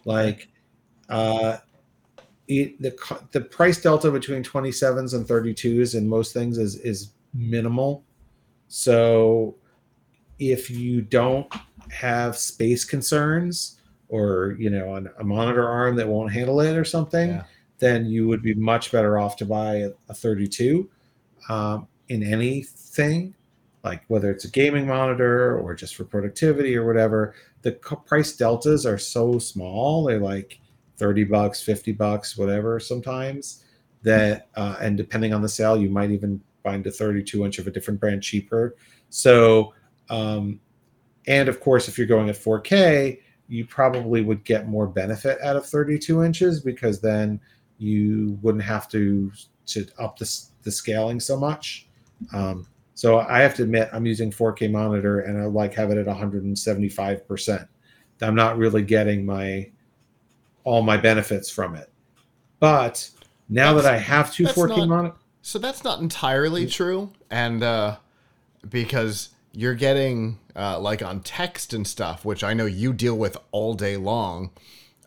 Like, 0.06 0.48
uh, 1.10 1.58
the 2.48 3.20
the 3.32 3.42
price 3.42 3.82
delta 3.82 4.10
between 4.12 4.44
27s 4.44 5.14
and 5.14 5.26
32s 5.26 5.96
in 5.96 6.08
most 6.08 6.34
things 6.34 6.58
is 6.58 6.76
is 6.78 7.12
minimal. 7.34 8.04
So, 8.70 9.56
if 10.40 10.70
you 10.70 11.02
don't 11.02 11.52
have 11.92 12.38
space 12.38 12.86
concerns 12.86 13.80
or 14.10 14.56
you 14.60 14.70
know 14.70 14.96
an, 14.96 15.10
a 15.20 15.24
monitor 15.24 15.68
arm 15.68 15.96
that 15.98 16.08
won't 16.08 16.32
handle 16.32 16.62
it 16.62 16.78
or 16.78 16.86
something, 16.86 17.30
yeah. 17.30 17.44
then 17.80 18.06
you 18.06 18.28
would 18.28 18.42
be 18.42 18.54
much 18.54 18.92
better 18.92 19.18
off 19.18 19.36
to 19.38 19.46
buy 19.46 19.76
a, 19.76 19.92
a 20.10 20.14
32 20.14 20.90
um, 21.50 21.88
in 22.08 22.24
anything 22.24 23.34
like 23.88 24.04
whether 24.08 24.30
it's 24.30 24.46
a 24.46 24.52
gaming 24.52 24.86
monitor 24.86 25.58
or 25.60 25.74
just 25.74 25.96
for 25.96 26.04
productivity 26.04 26.76
or 26.76 26.86
whatever, 26.86 27.36
the 27.62 27.72
price 28.06 28.36
deltas 28.36 28.86
are 28.86 28.98
so 28.98 29.40
small. 29.40 30.04
They're 30.04 30.20
like 30.20 30.60
30 30.98 31.26
bucks, 31.26 31.62
50 31.62 31.92
bucks, 31.94 32.38
whatever 32.38 32.80
sometimes 32.80 33.64
that, 34.04 34.48
uh, 34.56 34.76
and 34.82 34.98
depending 34.98 35.34
on 35.34 35.42
the 35.42 35.50
sale, 35.50 35.78
you 35.78 35.90
might 35.90 36.12
even 36.12 36.42
find 36.64 36.86
a 36.86 36.92
32 36.92 37.46
inch 37.46 37.60
of 37.60 37.68
a 37.68 37.72
different 37.72 38.00
brand 38.00 38.22
cheaper. 38.22 38.76
So, 39.10 39.74
um, 40.10 40.60
and 41.28 41.50
of 41.50 41.60
course, 41.60 41.88
if 41.88 41.98
you're 41.98 42.08
going 42.08 42.30
at 42.30 42.36
4K, 42.36 43.20
you 43.48 43.66
probably 43.66 44.22
would 44.22 44.44
get 44.44 44.68
more 44.68 44.88
benefit 44.88 45.40
out 45.42 45.56
of 45.56 45.66
32 45.66 46.24
inches 46.24 46.62
because 46.62 47.00
then 47.00 47.40
you 47.78 48.38
wouldn't 48.42 48.64
have 48.64 48.90
to 48.90 49.32
to 49.68 49.86
up 50.00 50.18
the, 50.18 50.42
the 50.64 50.72
scaling 50.72 51.20
so 51.20 51.38
much. 51.38 51.88
Um, 52.34 52.68
so 52.94 53.20
I 53.20 53.40
have 53.42 53.54
to 53.56 53.64
admit, 53.64 53.90
I'm 53.92 54.06
using 54.06 54.32
4K 54.32 54.72
monitor 54.72 55.20
and 55.20 55.38
I 55.38 55.46
like 55.46 55.74
have 55.76 55.92
it 55.92 55.98
at 55.98 56.08
175 56.08 57.28
percent. 57.28 57.68
I'm 58.22 58.36
not 58.36 58.58
really 58.58 58.82
getting 58.82 59.26
my 59.26 59.70
all 60.68 60.82
my 60.82 60.98
benefits 60.98 61.50
from 61.50 61.76
it. 61.76 61.90
But 62.60 63.10
now 63.48 63.74
that's, 63.74 63.86
that 63.86 63.94
I 63.94 63.98
have 63.98 64.34
two 64.34 64.44
4K 64.44 64.88
monitors, 64.88 65.18
so 65.42 65.60
that's 65.60 65.84
not 65.84 66.02
entirely 66.02 66.68
true, 66.68 67.14
and 67.32 67.64
uh, 67.64 67.98
because 68.68 69.30
you're 69.54 69.76
getting 69.76 70.40
uh, 70.58 70.78
like 70.78 71.02
on 71.02 71.22
text 71.22 71.74
and 71.74 71.88
stuff, 71.88 72.26
which 72.26 72.44
I 72.44 72.54
know 72.54 72.66
you 72.66 72.92
deal 72.92 73.18
with 73.18 73.38
all 73.52 73.76
day 73.76 73.96
long. 73.96 74.52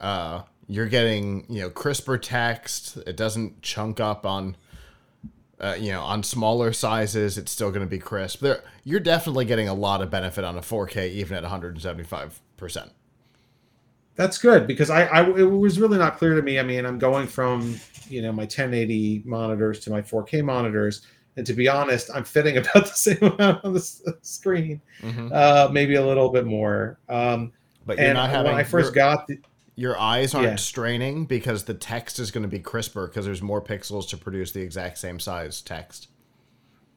Uh, 0.01 0.43
you're 0.67 0.89
getting 0.89 1.45
you 1.51 1.61
know 1.61 1.71
crisper 1.71 2.17
text. 2.17 2.97
It 3.07 3.17
doesn't 3.17 3.61
chunk 3.61 4.01
up 4.01 4.25
on 4.25 4.57
uh, 5.61 5.77
you 5.79 5.93
know, 5.93 6.01
on 6.01 6.23
smaller 6.23 6.73
sizes, 6.73 7.37
it's 7.37 7.53
still 7.53 7.69
going 7.69 7.85
to 7.85 7.91
be 7.91 7.99
crisp. 7.99 8.41
There, 8.41 8.65
you're 8.83 8.99
definitely 8.99 9.45
getting 9.45 9.69
a 9.69 9.75
lot 9.75 10.01
of 10.01 10.11
benefit 10.11 10.43
on 10.43 10.57
a 10.57 10.63
4K, 10.63 11.11
even 11.11 11.37
at 11.37 11.43
175 11.43 12.41
percent. 12.57 12.93
That's 14.21 14.37
good 14.37 14.67
because 14.67 14.91
I, 14.91 15.07
I, 15.07 15.31
it 15.31 15.45
was 15.45 15.81
really 15.81 15.97
not 15.97 16.19
clear 16.19 16.35
to 16.35 16.43
me. 16.43 16.59
I 16.59 16.63
mean, 16.63 16.85
I'm 16.85 16.99
going 16.99 17.27
from 17.27 17.81
you 18.07 18.21
know 18.21 18.31
my 18.33 18.43
1080 18.43 19.23
monitors 19.25 19.81
to 19.81 19.91
my 19.91 20.03
4K 20.03 20.45
monitors, 20.45 21.07
and 21.39 21.47
to 21.47 21.55
be 21.55 21.69
honest, 21.69 22.11
I'm 22.15 22.25
fitting 22.25 22.57
about 22.59 22.85
the 22.85 22.93
same 22.93 23.23
amount 23.23 23.65
on 23.65 23.73
the 23.73 23.81
screen, 24.21 24.83
mm-hmm. 25.01 25.31
uh, 25.33 25.71
maybe 25.73 25.95
a 25.95 26.05
little 26.05 26.29
bit 26.29 26.45
more. 26.45 26.99
Um, 27.09 27.53
but 27.87 27.99
you're 27.99 28.13
not 28.13 28.29
having. 28.29 28.53
When 28.53 28.61
I 28.61 28.63
first 28.63 28.93
got 28.93 29.27
the, 29.27 29.39
your 29.75 29.99
eyes 29.99 30.35
aren't 30.35 30.49
yeah. 30.49 30.57
straining 30.57 31.25
because 31.25 31.65
the 31.65 31.73
text 31.73 32.19
is 32.19 32.31
going 32.31 32.43
to 32.43 32.49
be 32.49 32.59
crisper 32.59 33.07
because 33.07 33.25
there's 33.25 33.41
more 33.41 33.63
pixels 33.63 34.07
to 34.11 34.19
produce 34.19 34.53
the 34.53 34.61
exact 34.61 34.99
same 34.99 35.19
size 35.19 35.63
text. 35.63 36.09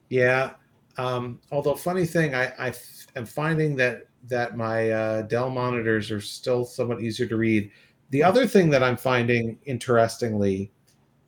Yeah. 0.09 0.55
Um, 0.97 1.39
although 1.53 1.75
funny 1.75 2.05
thing, 2.05 2.35
I, 2.35 2.51
I 2.59 2.73
am 3.15 3.25
finding 3.25 3.77
that 3.77 4.07
that 4.29 4.55
my 4.55 4.89
uh, 4.89 5.21
Dell 5.23 5.49
monitors 5.49 6.11
are 6.11 6.21
still 6.21 6.65
somewhat 6.65 7.01
easier 7.01 7.27
to 7.27 7.35
read. 7.35 7.71
The 8.09 8.23
other 8.23 8.47
thing 8.47 8.69
that 8.69 8.83
I'm 8.83 8.97
finding 8.97 9.57
interestingly 9.65 10.71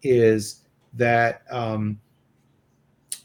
is 0.04 0.62
that 0.94 1.44
um, 1.50 2.00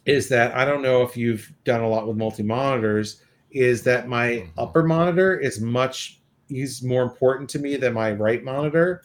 is 0.06 0.28
that 0.28 0.54
I 0.56 0.64
don't 0.64 0.82
know 0.82 1.02
if 1.02 1.16
you've 1.16 1.52
done 1.64 1.82
a 1.82 1.88
lot 1.88 2.06
with 2.06 2.16
multi 2.16 2.42
monitors. 2.42 3.22
Is 3.50 3.82
that 3.82 4.08
my 4.08 4.28
mm-hmm. 4.28 4.60
upper 4.60 4.82
monitor 4.82 5.38
is 5.38 5.60
much 5.60 6.20
is 6.48 6.82
more 6.82 7.02
important 7.02 7.48
to 7.50 7.58
me 7.58 7.76
than 7.76 7.92
my 7.92 8.12
right 8.12 8.42
monitor. 8.42 9.02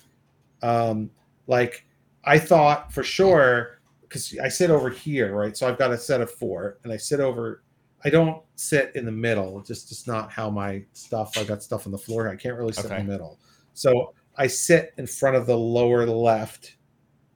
Um, 0.62 1.10
like 1.48 1.86
I 2.24 2.40
thought 2.40 2.92
for 2.92 3.04
sure 3.04 3.80
because 4.02 4.38
I 4.42 4.48
sit 4.48 4.70
over 4.70 4.90
here, 4.90 5.36
right? 5.36 5.56
So 5.56 5.68
I've 5.68 5.78
got 5.78 5.92
a 5.92 5.98
set 5.98 6.22
of 6.22 6.32
four, 6.32 6.78
and 6.84 6.92
I 6.94 6.98
sit 6.98 7.20
over. 7.20 7.62
I 8.06 8.10
don't 8.10 8.44
sit 8.56 8.92
in 8.96 9.04
the 9.04 9.12
middle. 9.12 9.62
Just 9.62 9.90
just 9.90 10.08
not 10.08 10.32
how 10.32 10.50
my 10.50 10.84
stuff. 10.94 11.38
I 11.38 11.44
got 11.44 11.64
stuff 11.64 11.88
on 11.88 11.92
the 11.92 11.98
floor. 11.98 12.30
I 12.30 12.36
can't 12.36 12.56
really 12.56 12.72
sit 12.72 12.86
okay. 12.86 13.00
in 13.00 13.08
the 13.08 13.12
middle. 13.12 13.40
So 13.74 14.14
I 14.38 14.46
sit 14.48 14.94
in 14.98 15.08
front 15.08 15.36
of 15.36 15.48
the 15.48 15.58
lower 15.58 16.06
left 16.06 16.76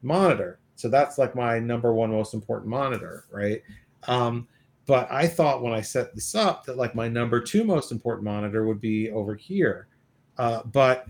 monitor. 0.04 0.60
So 0.76 0.88
that's 0.88 1.18
like 1.18 1.36
my 1.36 1.60
number 1.60 1.94
one 1.94 2.12
most 2.12 2.34
important 2.34 2.70
monitor, 2.70 3.26
right? 3.32 3.62
Um, 4.04 4.48
but 4.86 5.12
I 5.12 5.28
thought 5.28 5.62
when 5.62 5.74
I 5.74 5.82
set 5.82 6.16
this 6.16 6.36
up 6.36 6.66
that 6.66 6.78
like 6.78 6.96
my 6.96 7.08
number 7.08 7.42
two 7.42 7.64
most 7.64 7.92
important 7.92 8.24
monitor 8.24 8.66
would 8.66 8.80
be 8.80 9.12
over 9.12 9.36
here. 9.36 9.88
Uh, 10.38 10.64
but 10.64 11.06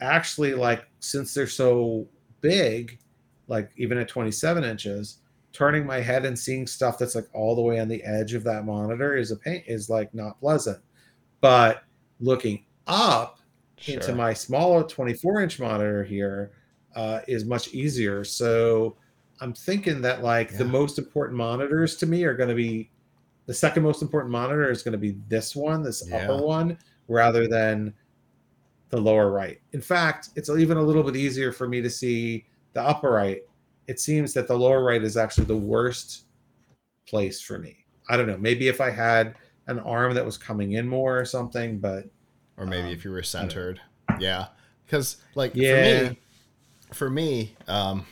actually, 0.00 0.54
like 0.54 0.88
since 1.00 1.32
they're 1.34 1.46
so 1.46 2.08
big, 2.40 2.98
like 3.46 3.70
even 3.76 3.98
at 3.98 4.08
27 4.08 4.64
inches, 4.64 5.18
turning 5.52 5.86
my 5.86 6.00
head 6.00 6.24
and 6.24 6.38
seeing 6.38 6.66
stuff 6.66 6.98
that's 6.98 7.14
like 7.14 7.28
all 7.32 7.54
the 7.54 7.62
way 7.62 7.80
on 7.80 7.88
the 7.88 8.02
edge 8.04 8.34
of 8.34 8.44
that 8.44 8.64
monitor 8.64 9.16
is 9.16 9.30
a 9.30 9.36
pain 9.36 9.62
is 9.66 9.88
like 9.88 10.12
not 10.14 10.38
pleasant. 10.40 10.78
But 11.40 11.84
looking 12.20 12.64
up 12.86 13.38
sure. 13.76 13.94
into 13.94 14.14
my 14.14 14.34
smaller 14.34 14.82
24 14.82 15.42
inch 15.42 15.60
monitor 15.60 16.04
here 16.04 16.52
uh, 16.94 17.20
is 17.28 17.44
much 17.44 17.68
easier. 17.68 18.24
So 18.24 18.96
I'm 19.40 19.52
thinking 19.52 20.00
that 20.02 20.22
like 20.22 20.50
yeah. 20.52 20.58
the 20.58 20.64
most 20.64 20.98
important 20.98 21.36
monitors 21.36 21.96
to 21.96 22.06
me 22.06 22.24
are 22.24 22.34
going 22.34 22.48
to 22.48 22.54
be 22.54 22.90
the 23.46 23.54
second 23.54 23.82
most 23.82 24.02
important 24.02 24.30
monitor 24.30 24.70
is 24.70 24.82
going 24.82 24.92
to 24.92 24.98
be 24.98 25.16
this 25.28 25.56
one, 25.56 25.82
this 25.82 26.06
yeah. 26.06 26.24
upper 26.24 26.42
one, 26.42 26.76
rather 27.08 27.48
than 27.48 27.94
the 28.90 29.00
lower 29.00 29.30
right. 29.30 29.58
In 29.72 29.80
fact, 29.80 30.30
it's 30.36 30.50
even 30.50 30.76
a 30.76 30.82
little 30.82 31.02
bit 31.02 31.16
easier 31.16 31.50
for 31.50 31.66
me 31.66 31.80
to 31.80 31.88
see 31.88 32.46
the 32.74 32.82
upper 32.82 33.10
right. 33.10 33.40
It 33.88 33.98
seems 33.98 34.32
that 34.34 34.46
the 34.46 34.56
lower 34.56 34.84
right 34.84 35.02
is 35.02 35.16
actually 35.16 35.46
the 35.46 35.56
worst 35.56 36.24
place 37.06 37.40
for 37.40 37.58
me. 37.58 37.84
I 38.08 38.16
don't 38.16 38.26
know. 38.26 38.38
Maybe 38.38 38.68
if 38.68 38.80
I 38.80 38.90
had 38.90 39.34
an 39.66 39.78
arm 39.80 40.14
that 40.14 40.24
was 40.24 40.38
coming 40.38 40.72
in 40.72 40.86
more 40.86 41.18
or 41.18 41.24
something, 41.24 41.78
but 41.78 42.04
or 42.56 42.66
maybe 42.66 42.88
um, 42.88 42.92
if 42.92 43.04
you 43.04 43.10
were 43.10 43.22
centered. 43.22 43.80
Yeah. 44.20 44.46
Cuz 44.88 45.16
like 45.34 45.52
yeah. 45.54 45.98
for 45.98 46.10
me 46.10 46.18
for 46.92 47.10
me 47.10 47.56
um 47.66 48.06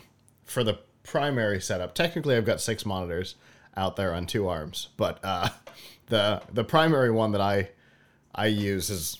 for 0.45 0.65
the 0.65 0.79
primary 1.03 1.61
setup, 1.61 1.95
technically 1.95 2.37
I've 2.37 2.45
got 2.45 2.61
6 2.61 2.85
monitors 2.85 3.37
out 3.77 3.97
there 3.97 4.15
on 4.15 4.27
two 4.27 4.49
arms, 4.49 4.89
but 4.97 5.19
uh 5.23 5.51
the 6.07 6.43
the 6.53 6.65
primary 6.65 7.11
one 7.11 7.33
that 7.33 7.41
I 7.41 7.71
I 8.35 8.47
use 8.47 8.91
is 8.91 9.19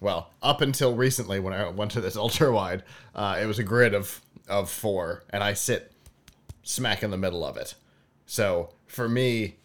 well, 0.00 0.32
up 0.42 0.60
until 0.60 0.96
recently 0.96 1.38
when 1.38 1.54
I 1.54 1.68
went 1.68 1.92
to 1.92 2.00
this 2.00 2.16
ultra 2.26 2.52
wide, 2.52 2.82
uh, 3.14 3.38
it 3.40 3.46
was 3.46 3.58
a 3.58 3.62
grid 3.62 3.94
of 3.94 4.20
of 4.48 4.68
four, 4.68 5.22
and 5.30 5.42
I 5.42 5.54
sit 5.54 5.91
smack 6.62 7.02
in 7.02 7.10
the 7.10 7.16
middle 7.16 7.44
of 7.44 7.56
it. 7.56 7.74
So 8.26 8.70
for 8.86 9.08
me, 9.08 9.56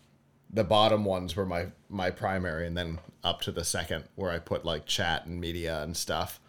the 0.52 0.64
bottom 0.64 1.06
ones 1.06 1.36
were 1.36 1.46
my 1.46 1.68
my 1.90 2.10
primary, 2.10 2.68
and 2.68 2.78
then 2.78 3.00
up 3.24 3.42
to 3.42 3.52
the 3.52 3.64
second 3.64 4.06
where 4.16 4.32
I 4.32 4.40
put 4.40 4.66
like 4.66 4.86
chat 4.86 5.26
and 5.26 5.40
media 5.40 5.82
and 5.84 5.96
stuff. 5.96 6.40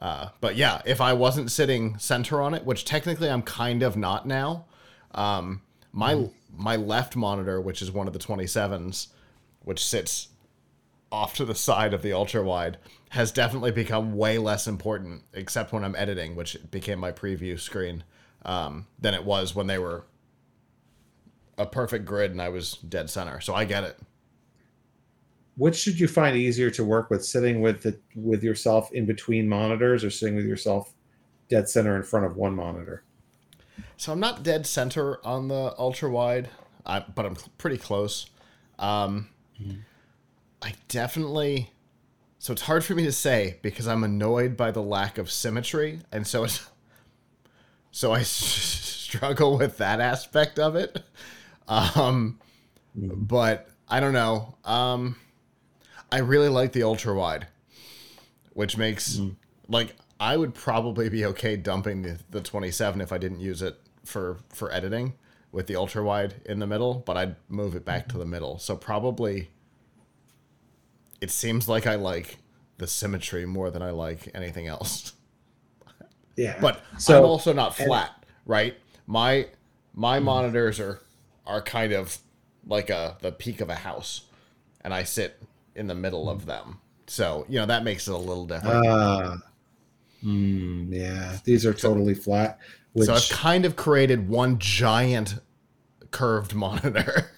Uh, 0.00 0.30
but 0.40 0.56
yeah, 0.56 0.82
if 0.84 1.00
I 1.00 1.12
wasn't 1.12 1.50
sitting 1.50 1.96
center 1.98 2.42
on 2.42 2.54
it, 2.54 2.64
which 2.64 2.84
technically 2.84 3.30
I'm 3.30 3.42
kind 3.42 3.82
of 3.82 3.96
not 3.96 4.26
now, 4.26 4.64
um, 5.12 5.62
my 5.92 6.14
mm. 6.14 6.32
my 6.56 6.76
left 6.76 7.14
monitor, 7.14 7.60
which 7.60 7.82
is 7.82 7.90
one 7.90 8.06
of 8.06 8.12
the 8.12 8.18
27s, 8.18 9.08
which 9.60 9.84
sits 9.84 10.28
off 11.12 11.34
to 11.36 11.44
the 11.44 11.54
side 11.54 11.94
of 11.94 12.02
the 12.02 12.12
ultra 12.12 12.42
wide, 12.42 12.78
has 13.10 13.30
definitely 13.30 13.70
become 13.70 14.16
way 14.16 14.38
less 14.38 14.66
important, 14.66 15.22
except 15.34 15.72
when 15.72 15.84
I'm 15.84 15.94
editing, 15.94 16.34
which 16.34 16.56
became 16.70 16.98
my 16.98 17.12
preview 17.12 17.60
screen, 17.60 18.02
um, 18.44 18.86
than 18.98 19.14
it 19.14 19.24
was 19.24 19.54
when 19.54 19.66
they 19.66 19.78
were 19.78 20.04
a 21.58 21.66
perfect 21.66 22.04
grid 22.04 22.30
and 22.30 22.40
I 22.40 22.48
was 22.48 22.74
dead 22.74 23.10
center. 23.10 23.40
So 23.40 23.54
I 23.54 23.64
get 23.64 23.84
it. 23.84 23.98
Which 25.56 25.76
should 25.76 26.00
you 26.00 26.08
find 26.08 26.36
easier 26.36 26.70
to 26.70 26.84
work 26.84 27.10
with, 27.10 27.24
sitting 27.24 27.60
with 27.60 27.82
the 27.82 27.98
with 28.16 28.42
yourself 28.42 28.90
in 28.92 29.04
between 29.04 29.46
monitors, 29.46 30.02
or 30.02 30.08
sitting 30.08 30.34
with 30.34 30.46
yourself 30.46 30.94
dead 31.50 31.68
center 31.68 31.94
in 31.94 32.02
front 32.02 32.24
of 32.24 32.36
one 32.36 32.54
monitor? 32.54 33.04
So 33.98 34.12
I'm 34.12 34.20
not 34.20 34.42
dead 34.42 34.66
center 34.66 35.24
on 35.26 35.48
the 35.48 35.74
ultra 35.78 36.10
wide, 36.10 36.48
but 36.86 37.26
I'm 37.26 37.36
pretty 37.58 37.76
close. 37.76 38.30
Um, 38.78 39.28
mm-hmm. 39.60 39.80
I 40.62 40.72
definitely 40.88 41.70
so 42.42 42.52
it's 42.52 42.62
hard 42.62 42.84
for 42.84 42.96
me 42.96 43.04
to 43.04 43.12
say 43.12 43.60
because 43.62 43.86
I'm 43.86 44.02
annoyed 44.02 44.56
by 44.56 44.72
the 44.72 44.82
lack 44.82 45.16
of 45.16 45.30
symmetry, 45.30 46.00
and 46.10 46.26
so 46.26 46.42
it's 46.42 46.68
so 47.92 48.12
I 48.12 48.22
struggle 49.12 49.56
with 49.56 49.78
that 49.78 50.00
aspect 50.00 50.58
of 50.58 50.74
it. 50.74 51.00
Um, 51.68 52.40
but 52.94 53.68
I 53.88 54.00
don't 54.00 54.12
know. 54.12 54.56
Um, 54.64 55.16
I 56.10 56.18
really 56.18 56.48
like 56.48 56.72
the 56.72 56.82
ultra 56.82 57.14
wide, 57.14 57.46
which 58.52 58.76
makes 58.76 59.16
mm. 59.16 59.36
like 59.68 59.94
I 60.18 60.36
would 60.36 60.54
probably 60.54 61.08
be 61.08 61.24
okay 61.26 61.56
dumping 61.56 62.02
the, 62.02 62.18
the 62.30 62.40
27 62.40 63.00
if 63.00 63.12
I 63.12 63.18
didn't 63.18 63.40
use 63.40 63.62
it 63.62 63.78
for 64.04 64.38
for 64.48 64.72
editing 64.72 65.14
with 65.52 65.66
the 65.66 65.76
ultra 65.76 66.02
wide 66.02 66.34
in 66.46 66.58
the 66.58 66.66
middle, 66.66 67.02
but 67.06 67.16
I'd 67.16 67.36
move 67.48 67.74
it 67.74 67.84
back 67.84 68.08
to 68.08 68.18
the 68.18 68.24
middle. 68.24 68.58
So 68.58 68.74
probably 68.74 69.50
it 71.20 71.30
seems 71.30 71.68
like 71.68 71.86
I 71.86 71.94
like 71.94 72.38
the 72.78 72.86
symmetry 72.86 73.46
more 73.46 73.70
than 73.70 73.82
I 73.82 73.90
like 73.90 74.30
anything 74.34 74.66
else. 74.66 75.12
Yeah. 76.36 76.58
But 76.60 76.82
so, 76.98 77.18
I'm 77.18 77.24
also 77.24 77.52
not 77.52 77.76
flat, 77.76 78.12
and, 78.16 78.26
right? 78.46 78.76
My 79.06 79.46
my 79.94 80.16
mm-hmm. 80.16 80.24
monitors 80.24 80.80
are 80.80 81.00
are 81.46 81.62
kind 81.62 81.92
of 81.92 82.18
like 82.66 82.90
a 82.90 83.16
the 83.20 83.32
peak 83.32 83.60
of 83.60 83.68
a 83.68 83.74
house 83.74 84.22
and 84.82 84.92
I 84.92 85.04
sit 85.04 85.40
in 85.74 85.86
the 85.86 85.94
middle 85.94 86.28
of 86.28 86.46
them. 86.46 86.78
So, 87.06 87.46
you 87.48 87.58
know, 87.58 87.66
that 87.66 87.84
makes 87.84 88.08
it 88.08 88.14
a 88.14 88.18
little 88.18 88.46
different. 88.46 88.86
Uh, 88.86 89.36
mm, 90.24 90.86
yeah, 90.90 91.38
these 91.44 91.66
are 91.66 91.74
totally 91.74 92.14
flat. 92.14 92.58
Which, 92.92 93.06
so 93.06 93.14
I've 93.14 93.28
kind 93.28 93.64
of 93.64 93.76
created 93.76 94.28
one 94.28 94.58
giant 94.58 95.36
curved 96.10 96.54
monitor. 96.54 97.30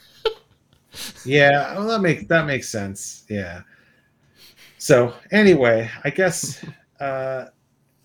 yeah, 1.25 1.75
well, 1.75 1.89
that 1.89 2.01
makes 2.01 2.25
that 2.27 2.47
makes 2.47 2.69
sense. 2.69 3.25
Yeah. 3.29 3.63
So 4.79 5.15
anyway, 5.31 5.91
I 6.05 6.11
guess 6.11 6.65
uh, 7.01 7.47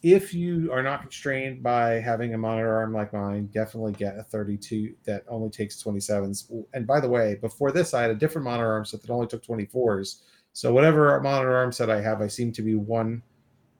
if 0.01 0.33
you 0.33 0.71
are 0.71 0.81
not 0.81 1.01
constrained 1.01 1.62
by 1.62 1.93
having 1.99 2.33
a 2.33 2.38
monitor 2.38 2.73
arm 2.77 2.93
like 2.93 3.12
mine, 3.12 3.47
definitely 3.47 3.91
get 3.93 4.17
a 4.17 4.23
32 4.23 4.93
that 5.03 5.23
only 5.27 5.49
takes 5.49 5.81
27s. 5.83 6.49
And 6.73 6.88
by 6.88 6.99
the 6.99 7.09
way, 7.09 7.35
before 7.35 7.71
this, 7.71 7.93
I 7.93 8.01
had 8.03 8.12
a 8.12 8.15
different 8.15 8.45
monitor 8.45 8.71
arm 8.71 8.85
set 8.85 9.01
that 9.01 9.09
only 9.12 9.27
took 9.27 9.43
24s. 9.43 10.21
So 10.53 10.73
whatever 10.73 11.19
monitor 11.21 11.53
arm 11.55 11.71
set 11.71 11.89
I 11.89 12.01
have, 12.01 12.21
I 12.21 12.27
seem 12.27 12.51
to 12.53 12.62
be 12.62 12.75
one 12.75 13.21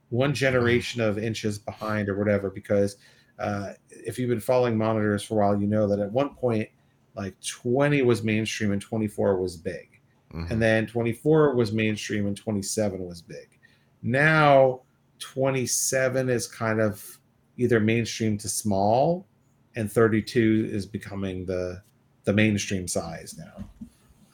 one 0.10 0.34
generation 0.34 1.02
of 1.02 1.20
inches 1.20 1.60
behind 1.60 2.10
or 2.10 2.18
whatever. 2.18 2.50
Because 2.50 2.98
uh, 3.38 3.74
if 3.90 4.18
you've 4.18 4.30
been 4.30 4.40
following 4.40 4.78
monitors 4.78 5.24
for 5.24 5.36
a 5.36 5.38
while, 5.46 5.62
you 5.62 5.68
know 5.68 5.88
that 5.88 6.00
at 6.00 6.12
one 6.12 6.34
point, 6.36 6.68
like 7.16 7.36
20 7.42 8.02
was 8.02 8.24
mainstream 8.24 8.72
and 8.72 8.82
24 8.82 9.40
was 9.40 9.56
big, 9.56 9.88
Mhm. 10.34 10.50
and 10.52 10.62
then 10.62 10.86
24 10.88 11.56
was 11.56 11.72
mainstream 11.72 12.28
and 12.28 12.36
27 12.36 13.06
was 13.06 13.22
big. 13.22 13.60
Now 14.02 14.82
27 15.20 16.30
is 16.30 16.48
kind 16.48 16.80
of 16.82 17.20
either 17.58 17.80
mainstream 17.80 18.38
to 18.40 18.50
small, 18.50 19.28
and 19.76 19.92
32 19.92 20.70
is 20.72 20.86
becoming 20.86 21.46
the 21.46 21.82
the 22.26 22.34
mainstream 22.34 22.88
size 22.88 23.36
now. 23.38 23.64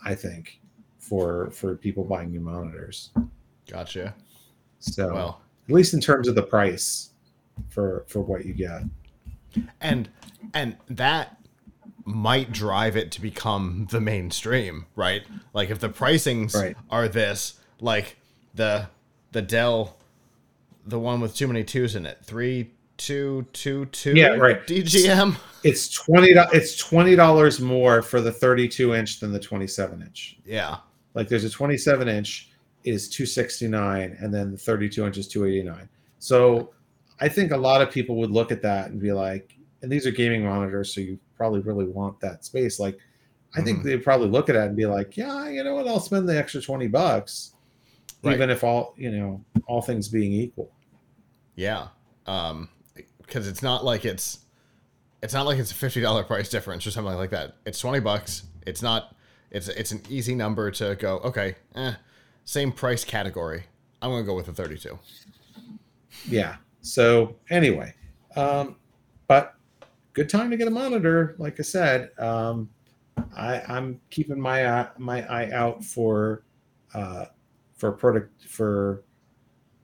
I 0.04 0.16
think 0.16 0.60
for 1.00 1.50
for 1.52 1.76
people 1.76 2.04
buying 2.04 2.32
new 2.32 2.40
monitors. 2.40 3.12
Gotcha. 3.70 4.16
So 4.80 5.14
Well, 5.14 5.42
at 5.68 5.74
least 5.74 5.94
in 5.94 6.02
terms 6.02 6.28
of 6.28 6.36
the 6.36 6.44
price 6.44 7.10
for 7.70 8.06
for 8.08 8.22
what 8.22 8.46
you 8.46 8.54
get. 8.54 8.84
and 9.82 10.10
and 10.54 10.78
that 10.88 11.38
might 12.08 12.52
drive 12.52 12.96
it 12.96 13.12
to 13.14 13.22
become 13.22 13.88
the 13.90 14.00
mainstream, 14.00 14.86
right? 14.96 15.24
Like 15.54 15.70
if 15.72 15.80
the 15.80 15.90
pricings 15.90 16.54
Right. 16.54 16.78
are 16.90 17.08
this, 17.08 17.60
like 17.80 18.18
the 18.54 18.90
the 19.32 19.42
Dell, 19.42 19.98
the 20.86 21.00
one 21.00 21.20
with 21.22 21.36
too 21.36 21.48
many 21.48 21.64
twos 21.64 21.96
in 21.96 22.06
it, 22.06 22.20
three 22.24 22.72
two 22.98 23.46
two 23.54 23.86
two, 23.88 24.14
Yeah, 24.16 24.30
right. 24.36 24.66
DGM. 24.66 25.36
It's 25.64 25.90
twenty. 25.90 26.30
It's 26.54 26.78
twenty 26.78 27.16
dollars 27.16 27.60
more 27.60 28.02
for 28.02 28.22
the 28.22 28.32
thirty-two 28.32 28.94
inch 28.94 29.20
than 29.20 29.32
the 29.34 29.40
twenty-seven 29.40 30.02
inch. 30.02 30.38
Yeah, 30.46 30.78
Like 31.14 31.28
there's 31.28 31.44
a 31.44 31.50
twenty-seven 31.50 32.08
inch 32.08 32.52
is 32.84 33.10
two 33.10 33.26
sixty-nine, 33.26 34.16
and 34.20 34.34
then 34.34 34.52
the 34.52 34.58
thirty-two 34.58 35.06
inch 35.06 35.18
is 35.18 35.28
two 35.28 35.46
eighty-nine. 35.46 35.90
So 36.20 36.72
I 37.20 37.28
think 37.30 37.52
a 37.52 37.58
lot 37.58 37.82
of 37.82 37.92
people 37.92 38.16
would 38.18 38.32
look 38.32 38.52
at 38.52 38.62
that 38.62 38.92
and 38.92 39.00
be 39.02 39.12
like, 39.12 39.56
and 39.82 39.92
these 39.92 40.06
are 40.06 40.12
gaming 40.12 40.46
monitors, 40.46 40.94
so 40.94 41.02
you 41.02 41.18
probably 41.36 41.62
really 41.62 41.86
want 41.86 42.20
that 42.20 42.46
space. 42.46 42.80
Like, 42.80 42.98
I 43.56 43.62
think 43.62 43.80
Mhm. 43.80 43.84
they'd 43.84 44.04
probably 44.04 44.28
look 44.28 44.50
at 44.50 44.56
it 44.56 44.62
and 44.64 44.76
be 44.76 44.86
like, 44.86 45.18
yeah, 45.18 45.50
you 45.50 45.64
know 45.64 45.76
what, 45.76 45.88
I'll 45.88 46.00
spend 46.00 46.30
the 46.30 46.38
extra 46.38 46.62
twenty 46.62 46.88
bucks, 46.88 47.54
Right. 48.24 48.36
even 48.36 48.50
if 48.50 48.64
all 48.64 48.94
you 48.98 49.12
know, 49.12 49.44
all 49.68 49.82
things 49.82 50.08
being 50.08 50.32
equal. 50.32 50.72
Yeah. 51.56 51.88
Um, 52.26 52.70
because 53.20 53.48
it's 53.48 53.62
not 53.64 53.84
like 53.84 54.06
it's 54.06 54.40
it's 55.24 55.34
not 55.34 55.46
like 55.46 55.58
it's 55.58 55.72
a 55.72 55.76
fifty 55.76 56.02
dollar 56.02 56.24
price 56.24 56.50
difference 56.50 56.86
or 56.86 56.92
something 56.92 57.16
like 57.16 57.32
that. 57.32 57.56
It's 57.66 57.80
twenty 57.80 58.00
bucks. 58.00 58.44
It's 58.66 58.82
not. 58.82 59.16
It's 59.52 59.68
it's 59.70 59.92
an 59.92 60.02
easy 60.10 60.36
number 60.36 60.70
to 60.72 60.96
go. 60.96 61.18
Okay, 61.20 61.56
eh, 61.76 61.94
same 62.46 62.72
price 62.72 63.04
category. 63.04 63.64
I'm 64.02 64.12
gonna 64.12 64.24
go 64.24 64.36
with 64.36 64.46
the 64.48 64.54
thirty 64.54 64.78
two. 64.78 65.00
yeah 66.30 66.56
so 66.82 67.36
anyway 67.50 67.94
um 68.36 68.76
but 69.28 69.56
good 70.14 70.30
time 70.30 70.50
to 70.50 70.58
get 70.58 70.68
a 70.68 70.72
monitor 70.72 71.36
like 71.40 71.60
i 71.60 71.64
said 71.64 72.10
um 72.20 72.70
i 73.36 73.62
i'm 73.68 74.00
keeping 74.10 74.40
my 74.40 74.68
eye 74.70 74.88
my 74.98 75.24
eye 75.28 75.52
out 75.52 75.84
for 75.84 76.44
uh 76.94 77.26
for 77.76 77.92
product 77.92 78.46
for 78.48 79.04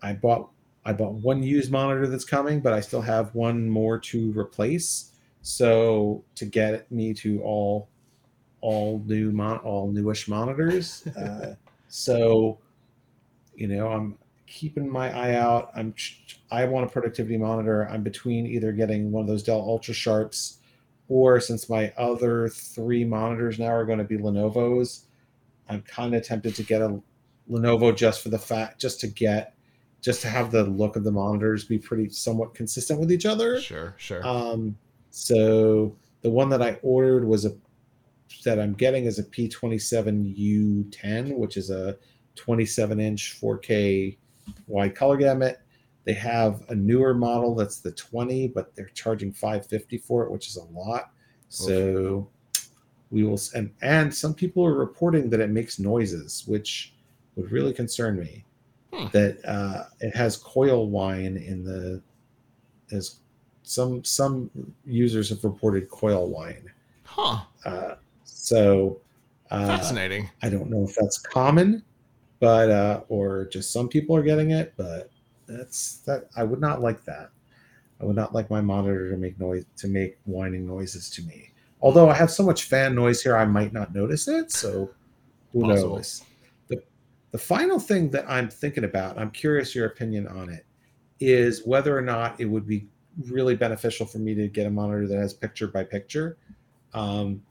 i 0.01 0.13
bought 0.13 0.49
i 0.85 0.93
bought 0.93 1.13
one 1.13 1.43
used 1.43 1.71
monitor 1.71 2.07
that's 2.07 2.25
coming 2.25 2.59
but 2.59 2.73
i 2.73 2.79
still 2.79 3.01
have 3.01 3.33
one 3.35 3.69
more 3.69 3.97
to 3.97 4.31
replace 4.37 5.11
so 5.41 6.23
to 6.35 6.45
get 6.45 6.91
me 6.91 7.13
to 7.13 7.41
all 7.41 7.89
all 8.61 9.01
new 9.05 9.31
mon 9.31 9.57
all 9.59 9.91
newish 9.91 10.27
monitors 10.27 11.05
uh 11.17 11.55
so 11.87 12.57
you 13.55 13.67
know 13.67 13.87
i'm 13.87 14.17
keeping 14.51 14.89
my 14.89 15.09
eye 15.17 15.35
out. 15.35 15.71
I'm 15.75 15.95
I 16.51 16.65
want 16.65 16.85
a 16.85 16.89
productivity 16.89 17.37
monitor. 17.37 17.87
I'm 17.87 18.03
between 18.03 18.45
either 18.45 18.71
getting 18.73 19.11
one 19.11 19.21
of 19.21 19.27
those 19.27 19.43
Dell 19.43 19.61
Ultra 19.61 19.93
Sharps, 19.93 20.57
or 21.07 21.39
since 21.39 21.69
my 21.69 21.93
other 21.97 22.49
three 22.49 23.05
monitors 23.05 23.57
now 23.57 23.67
are 23.67 23.85
going 23.85 23.99
to 23.99 24.03
be 24.03 24.17
Lenovo's, 24.17 25.05
I'm 25.69 25.81
kind 25.83 26.13
of 26.13 26.23
tempted 26.23 26.55
to 26.55 26.63
get 26.63 26.81
a 26.81 27.01
Lenovo 27.49 27.95
just 27.95 28.21
for 28.21 28.29
the 28.29 28.37
fact, 28.37 28.81
just 28.81 28.99
to 29.01 29.07
get, 29.07 29.55
just 30.01 30.21
to 30.21 30.27
have 30.27 30.51
the 30.51 30.63
look 30.63 30.95
of 30.95 31.03
the 31.03 31.11
monitors 31.11 31.63
be 31.63 31.77
pretty 31.77 32.09
somewhat 32.09 32.53
consistent 32.53 32.99
with 32.99 33.11
each 33.11 33.25
other. 33.25 33.61
Sure, 33.61 33.95
sure. 33.97 34.25
Um, 34.25 34.75
so 35.11 35.95
the 36.21 36.29
one 36.29 36.49
that 36.49 36.61
I 36.61 36.79
ordered 36.81 37.25
was 37.25 37.45
a 37.45 37.55
that 38.43 38.59
I'm 38.59 38.73
getting 38.73 39.05
is 39.05 39.19
a 39.19 39.23
P27U10, 39.23 41.35
which 41.35 41.57
is 41.57 41.69
a 41.69 41.97
27 42.35 42.99
inch 42.99 43.39
4K 43.39 44.17
wide 44.67 44.95
color 44.95 45.17
gamut. 45.17 45.59
They 46.03 46.13
have 46.13 46.63
a 46.69 46.75
newer 46.75 47.13
model 47.13 47.53
that's 47.53 47.79
the 47.79 47.91
20, 47.91 48.47
but 48.47 48.75
they're 48.75 48.89
charging 48.95 49.31
550 49.31 49.99
for 49.99 50.23
it, 50.23 50.31
which 50.31 50.47
is 50.47 50.57
a 50.57 50.63
lot. 50.63 51.11
So 51.49 52.27
we 53.11 53.23
will 53.23 53.39
and 53.53 53.71
and 53.81 54.13
some 54.13 54.33
people 54.33 54.65
are 54.65 54.73
reporting 54.73 55.29
that 55.29 55.41
it 55.41 55.49
makes 55.49 55.77
noises, 55.77 56.45
which 56.47 56.95
would 57.35 57.51
really 57.51 57.73
concern 57.73 58.17
me. 58.17 58.45
Hmm. 58.91 59.07
That 59.11 59.39
uh, 59.45 59.85
it 59.99 60.15
has 60.15 60.37
coil 60.37 60.89
whine 60.89 61.37
in 61.37 61.63
the 61.63 62.01
as 62.91 63.17
some 63.63 64.03
some 64.03 64.49
users 64.85 65.29
have 65.29 65.43
reported 65.43 65.89
coil 65.89 66.29
whine. 66.29 66.71
huh. 67.03 67.41
Uh, 67.63 67.95
so 68.23 68.99
uh, 69.49 69.67
Fascinating. 69.67 70.29
I 70.41 70.49
don't 70.49 70.69
know 70.69 70.83
if 70.83 70.95
that's 70.95 71.17
common, 71.17 71.83
but 72.39 72.69
uh, 72.69 73.01
or 73.09 73.45
just 73.45 73.71
some 73.71 73.87
people 73.87 74.15
are 74.15 74.23
getting 74.23 74.51
it, 74.51 74.73
but 74.77 75.09
that's 75.47 75.97
that 75.99 76.29
I 76.35 76.43
would 76.43 76.59
not 76.59 76.81
like 76.81 77.03
that. 77.05 77.29
I 78.01 78.05
would 78.05 78.15
not 78.15 78.33
like 78.33 78.49
my 78.49 78.61
monitor 78.61 79.11
to 79.11 79.17
make 79.17 79.39
noise 79.39 79.65
to 79.77 79.87
make 79.87 80.17
whining 80.25 80.65
noises 80.65 81.09
to 81.11 81.21
me. 81.23 81.51
Although 81.81 82.09
I 82.09 82.13
have 82.13 82.31
so 82.31 82.43
much 82.43 82.63
fan 82.63 82.95
noise 82.95 83.21
here, 83.21 83.35
I 83.37 83.45
might 83.45 83.73
not 83.73 83.93
notice 83.93 84.27
it. 84.27 84.51
So 84.51 84.89
who 85.53 85.61
Possible. 85.61 85.95
knows? 85.97 86.23
The 87.31 87.37
final 87.37 87.79
thing 87.79 88.09
that 88.11 88.25
I'm 88.29 88.49
thinking 88.49 88.83
about, 88.83 89.17
I'm 89.17 89.31
curious 89.31 89.73
your 89.73 89.85
opinion 89.85 90.27
on 90.27 90.49
it, 90.49 90.65
is 91.19 91.65
whether 91.65 91.97
or 91.97 92.01
not 92.01 92.39
it 92.39 92.45
would 92.45 92.67
be 92.67 92.87
really 93.29 93.55
beneficial 93.55 94.05
for 94.05 94.17
me 94.17 94.33
to 94.35 94.47
get 94.47 94.67
a 94.67 94.69
monitor 94.69 95.07
that 95.07 95.17
has 95.17 95.33
picture 95.33 95.67
by 95.67 95.83
picture. 95.83 96.37
Um, 96.93 97.41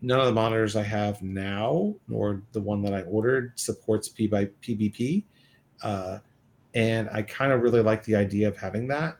none 0.00 0.20
of 0.20 0.26
the 0.26 0.32
monitors 0.32 0.76
I 0.76 0.82
have 0.82 1.22
now, 1.22 1.94
nor 2.08 2.42
the 2.52 2.60
one 2.60 2.82
that 2.82 2.94
I 2.94 3.02
ordered, 3.02 3.58
supports 3.58 4.08
P 4.08 4.26
by 4.26 4.46
PBP, 4.62 5.24
uh, 5.82 6.18
and 6.74 7.08
I 7.10 7.22
kind 7.22 7.52
of 7.52 7.62
really 7.62 7.82
like 7.82 8.04
the 8.04 8.16
idea 8.16 8.48
of 8.48 8.56
having 8.56 8.88
that. 8.88 9.16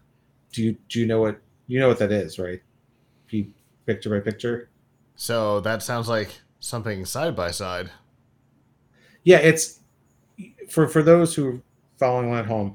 Do 0.52 0.62
you 0.62 0.76
do 0.88 1.00
you 1.00 1.06
know 1.06 1.20
what 1.20 1.40
you 1.66 1.80
know 1.80 1.88
what 1.88 1.98
that 1.98 2.12
is, 2.12 2.38
right? 2.38 2.60
P 3.26 3.50
picture 3.86 4.10
by 4.10 4.20
picture. 4.20 4.70
So 5.16 5.60
that 5.60 5.82
sounds 5.82 6.08
like 6.08 6.40
something 6.60 7.04
side 7.04 7.36
by 7.36 7.50
side. 7.50 7.90
Yeah, 9.24 9.38
it's 9.38 9.79
for 10.68 10.88
for 10.88 11.02
those 11.02 11.34
who 11.34 11.48
are 11.48 11.62
following 11.98 12.28
along 12.28 12.38
at 12.38 12.46
home. 12.46 12.74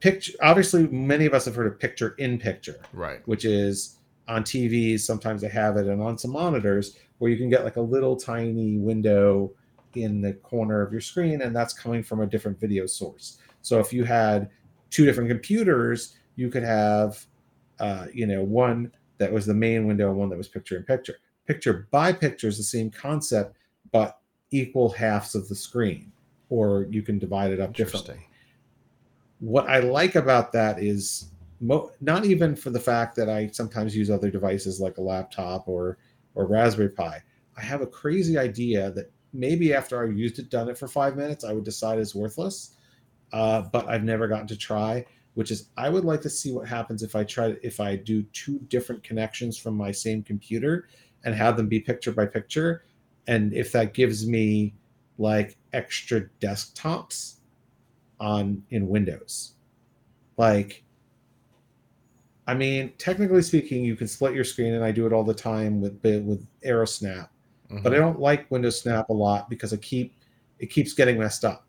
Picture 0.00 0.32
obviously, 0.42 0.88
many 0.88 1.26
of 1.26 1.34
us 1.34 1.44
have 1.44 1.54
heard 1.54 1.66
of 1.66 1.78
picture 1.78 2.14
in 2.18 2.38
picture. 2.38 2.80
Right. 2.92 3.20
which 3.26 3.44
is 3.44 3.98
on 4.28 4.42
TVs. 4.42 5.00
Sometimes 5.00 5.40
they 5.40 5.48
have 5.48 5.76
it, 5.76 5.86
and 5.86 6.02
on 6.02 6.18
some 6.18 6.32
monitors 6.32 6.96
where 7.18 7.30
you 7.30 7.36
can 7.36 7.48
get 7.48 7.64
like 7.64 7.76
a 7.76 7.80
little 7.80 8.16
tiny 8.16 8.78
window 8.78 9.52
in 9.94 10.20
the 10.20 10.32
corner 10.32 10.80
of 10.80 10.90
your 10.90 11.00
screen, 11.00 11.42
and 11.42 11.54
that's 11.54 11.72
coming 11.72 12.02
from 12.02 12.20
a 12.20 12.26
different 12.26 12.58
video 12.58 12.86
source. 12.86 13.38
So 13.60 13.78
if 13.78 13.92
you 13.92 14.04
had 14.04 14.50
two 14.90 15.04
different 15.04 15.28
computers, 15.28 16.16
you 16.36 16.50
could 16.50 16.62
have, 16.62 17.24
uh, 17.78 18.06
you 18.12 18.26
know, 18.26 18.42
one 18.42 18.92
that 19.18 19.32
was 19.32 19.46
the 19.46 19.54
main 19.54 19.86
window 19.86 20.08
and 20.08 20.18
one 20.18 20.28
that 20.30 20.38
was 20.38 20.48
picture 20.48 20.76
in 20.76 20.82
picture. 20.82 21.16
Picture 21.46 21.88
by 21.90 22.12
picture 22.12 22.48
is 22.48 22.56
the 22.56 22.62
same 22.62 22.90
concept, 22.90 23.56
but 23.92 24.18
equal 24.50 24.88
halves 24.88 25.34
of 25.34 25.48
the 25.48 25.54
screen, 25.54 26.12
or 26.52 26.86
you 26.90 27.02
can 27.02 27.18
divide 27.18 27.50
it 27.50 27.60
up 27.60 27.72
differently 27.72 28.28
what 29.42 29.68
I 29.68 29.80
like 29.80 30.14
about 30.14 30.52
that 30.52 30.78
is 30.78 31.32
mo- 31.60 31.90
not 32.00 32.24
even 32.24 32.54
for 32.54 32.70
the 32.70 32.78
fact 32.78 33.16
that 33.16 33.28
I 33.28 33.48
sometimes 33.48 33.94
use 33.96 34.08
other 34.08 34.30
devices 34.30 34.80
like 34.80 34.98
a 34.98 35.02
laptop 35.02 35.66
or 35.66 35.98
or 36.36 36.46
Raspberry 36.46 36.90
Pi. 36.90 37.20
I 37.56 37.60
have 37.60 37.82
a 37.82 37.86
crazy 37.86 38.38
idea 38.38 38.92
that 38.92 39.10
maybe 39.32 39.74
after 39.74 40.02
I've 40.02 40.16
used 40.16 40.38
it, 40.38 40.48
done 40.48 40.68
it 40.68 40.78
for 40.78 40.88
five 40.88 41.16
minutes, 41.16 41.44
I 41.44 41.52
would 41.52 41.64
decide 41.64 41.98
it's 41.98 42.14
worthless. 42.14 42.76
Uh, 43.32 43.62
but 43.62 43.88
I've 43.88 44.04
never 44.04 44.28
gotten 44.28 44.46
to 44.46 44.56
try. 44.56 45.04
which 45.34 45.50
is 45.50 45.70
I 45.76 45.88
would 45.88 46.04
like 46.04 46.20
to 46.22 46.30
see 46.30 46.52
what 46.52 46.68
happens 46.68 47.02
if 47.02 47.16
I 47.16 47.24
try 47.24 47.56
if 47.62 47.80
I 47.80 47.96
do 47.96 48.22
two 48.32 48.58
different 48.68 49.02
connections 49.02 49.58
from 49.58 49.74
my 49.74 49.90
same 49.90 50.22
computer 50.22 50.88
and 51.24 51.34
have 51.34 51.56
them 51.56 51.68
be 51.68 51.80
picture 51.80 52.12
by 52.12 52.26
picture, 52.26 52.84
and 53.26 53.52
if 53.54 53.72
that 53.72 53.94
gives 53.94 54.26
me 54.26 54.74
like 55.18 55.56
extra 55.72 56.22
desktops 56.40 57.36
on 58.20 58.62
in 58.70 58.88
Windows. 58.88 59.52
Like 60.36 60.84
I 62.46 62.54
mean, 62.54 62.92
technically 62.98 63.42
speaking, 63.42 63.84
you 63.84 63.94
can 63.94 64.08
split 64.08 64.34
your 64.34 64.44
screen, 64.44 64.74
and 64.74 64.84
I 64.84 64.90
do 64.90 65.06
it 65.06 65.12
all 65.12 65.24
the 65.24 65.34
time 65.34 65.80
with 65.80 66.00
with 66.02 66.46
AeroSnap. 66.64 67.28
Mm-hmm. 67.70 67.82
But 67.82 67.94
I 67.94 67.96
don't 67.96 68.20
like 68.20 68.50
Windows 68.50 68.80
Snap 68.80 69.08
a 69.08 69.12
lot 69.12 69.48
because 69.48 69.72
I 69.72 69.76
keep 69.76 70.14
it 70.58 70.66
keeps 70.66 70.92
getting 70.92 71.18
messed 71.18 71.44
up. 71.44 71.66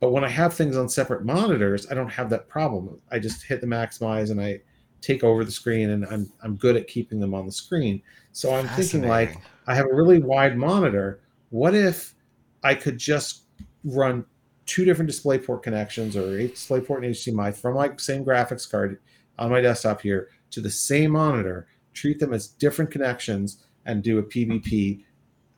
But 0.00 0.10
when 0.10 0.24
I 0.24 0.28
have 0.28 0.54
things 0.54 0.76
on 0.76 0.88
separate 0.88 1.24
monitors, 1.24 1.86
I 1.90 1.94
don't 1.94 2.08
have 2.08 2.30
that 2.30 2.48
problem. 2.48 3.00
I 3.10 3.18
just 3.18 3.44
hit 3.44 3.60
the 3.60 3.66
maximize 3.66 4.30
and 4.30 4.40
I 4.40 4.60
take 5.00 5.22
over 5.22 5.44
the 5.44 5.50
screen, 5.52 5.90
and 5.90 6.04
I'm 6.06 6.32
I'm 6.42 6.56
good 6.56 6.76
at 6.76 6.88
keeping 6.88 7.20
them 7.20 7.34
on 7.34 7.46
the 7.46 7.52
screen. 7.52 8.02
So 8.32 8.54
I'm 8.54 8.68
thinking 8.68 9.08
like 9.08 9.38
I 9.66 9.74
have 9.74 9.86
a 9.86 9.94
really 9.94 10.18
wide 10.18 10.56
monitor. 10.56 11.20
What 11.50 11.74
if 11.74 12.14
I 12.62 12.74
could 12.74 12.98
just 12.98 13.44
run 13.84 14.24
two 14.66 14.84
different 14.84 15.10
DisplayPort 15.10 15.62
connections 15.62 16.16
or 16.16 16.22
DisplayPort 16.22 17.04
and 17.04 17.14
HDMI 17.14 17.54
from 17.56 17.74
my 17.74 17.90
same 17.96 18.24
graphics 18.24 18.70
card 18.70 19.00
on 19.38 19.50
my 19.50 19.60
desktop 19.60 20.02
here 20.02 20.28
to 20.50 20.60
the 20.60 20.70
same 20.70 21.12
monitor, 21.12 21.66
treat 21.94 22.18
them 22.18 22.32
as 22.32 22.48
different 22.48 22.90
connections, 22.90 23.64
and 23.86 24.02
do 24.02 24.18
a 24.18 24.22
PBP. 24.22 25.02